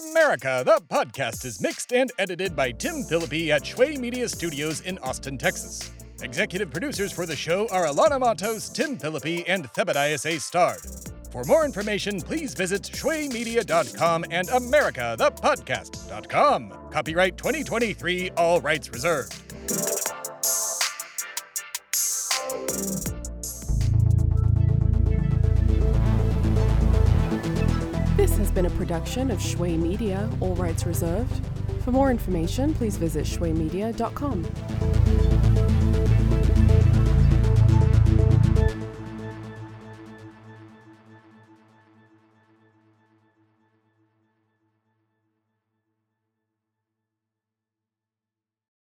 America, 0.10 0.63
the 0.65 0.81
podcast 0.88 1.45
is 1.45 1.62
mixed 1.62 1.93
and 1.93 2.12
edited 2.17 2.55
by 2.55 2.71
Tim 2.71 3.03
Phillippe 3.03 3.51
at 3.51 3.63
Shway 3.63 3.97
Media 3.97 4.27
Studios 4.27 4.81
in 4.81 4.97
Austin, 4.97 5.38
Texas. 5.38 5.91
Executive 6.23 6.71
producers 6.71 7.12
for 7.12 7.27
the 7.27 7.36
show 7.36 7.67
are 7.67 7.86
Alana 7.86 8.19
Matos, 8.19 8.69
Tim 8.69 8.97
Phillippe, 8.97 9.43
and 9.47 9.71
Thebadias 9.73 10.25
A. 10.25 10.39
Stard. 10.39 10.79
For 11.38 11.43
more 11.43 11.65
information, 11.65 12.19
please 12.19 12.56
visit 12.56 12.82
shwaymedia.com 12.82 14.26
and 14.32 14.47
americathepodcast.com. 14.47 16.73
Copyright 16.91 17.38
2023, 17.38 18.32
all 18.32 18.60
rights 18.60 18.89
reserved. 18.89 19.34
This 28.17 28.36
has 28.36 28.50
been 28.50 28.65
a 28.65 28.71
production 28.71 29.30
of 29.30 29.38
Shway 29.38 29.78
Media, 29.78 30.28
all 30.39 30.56
rights 30.56 30.88
reserved. 30.88 31.45
For 31.84 31.91
more 31.91 32.10
information, 32.10 32.73
please 32.73 32.97
visit 32.97 33.28
shwaymedia.com. 33.28 35.26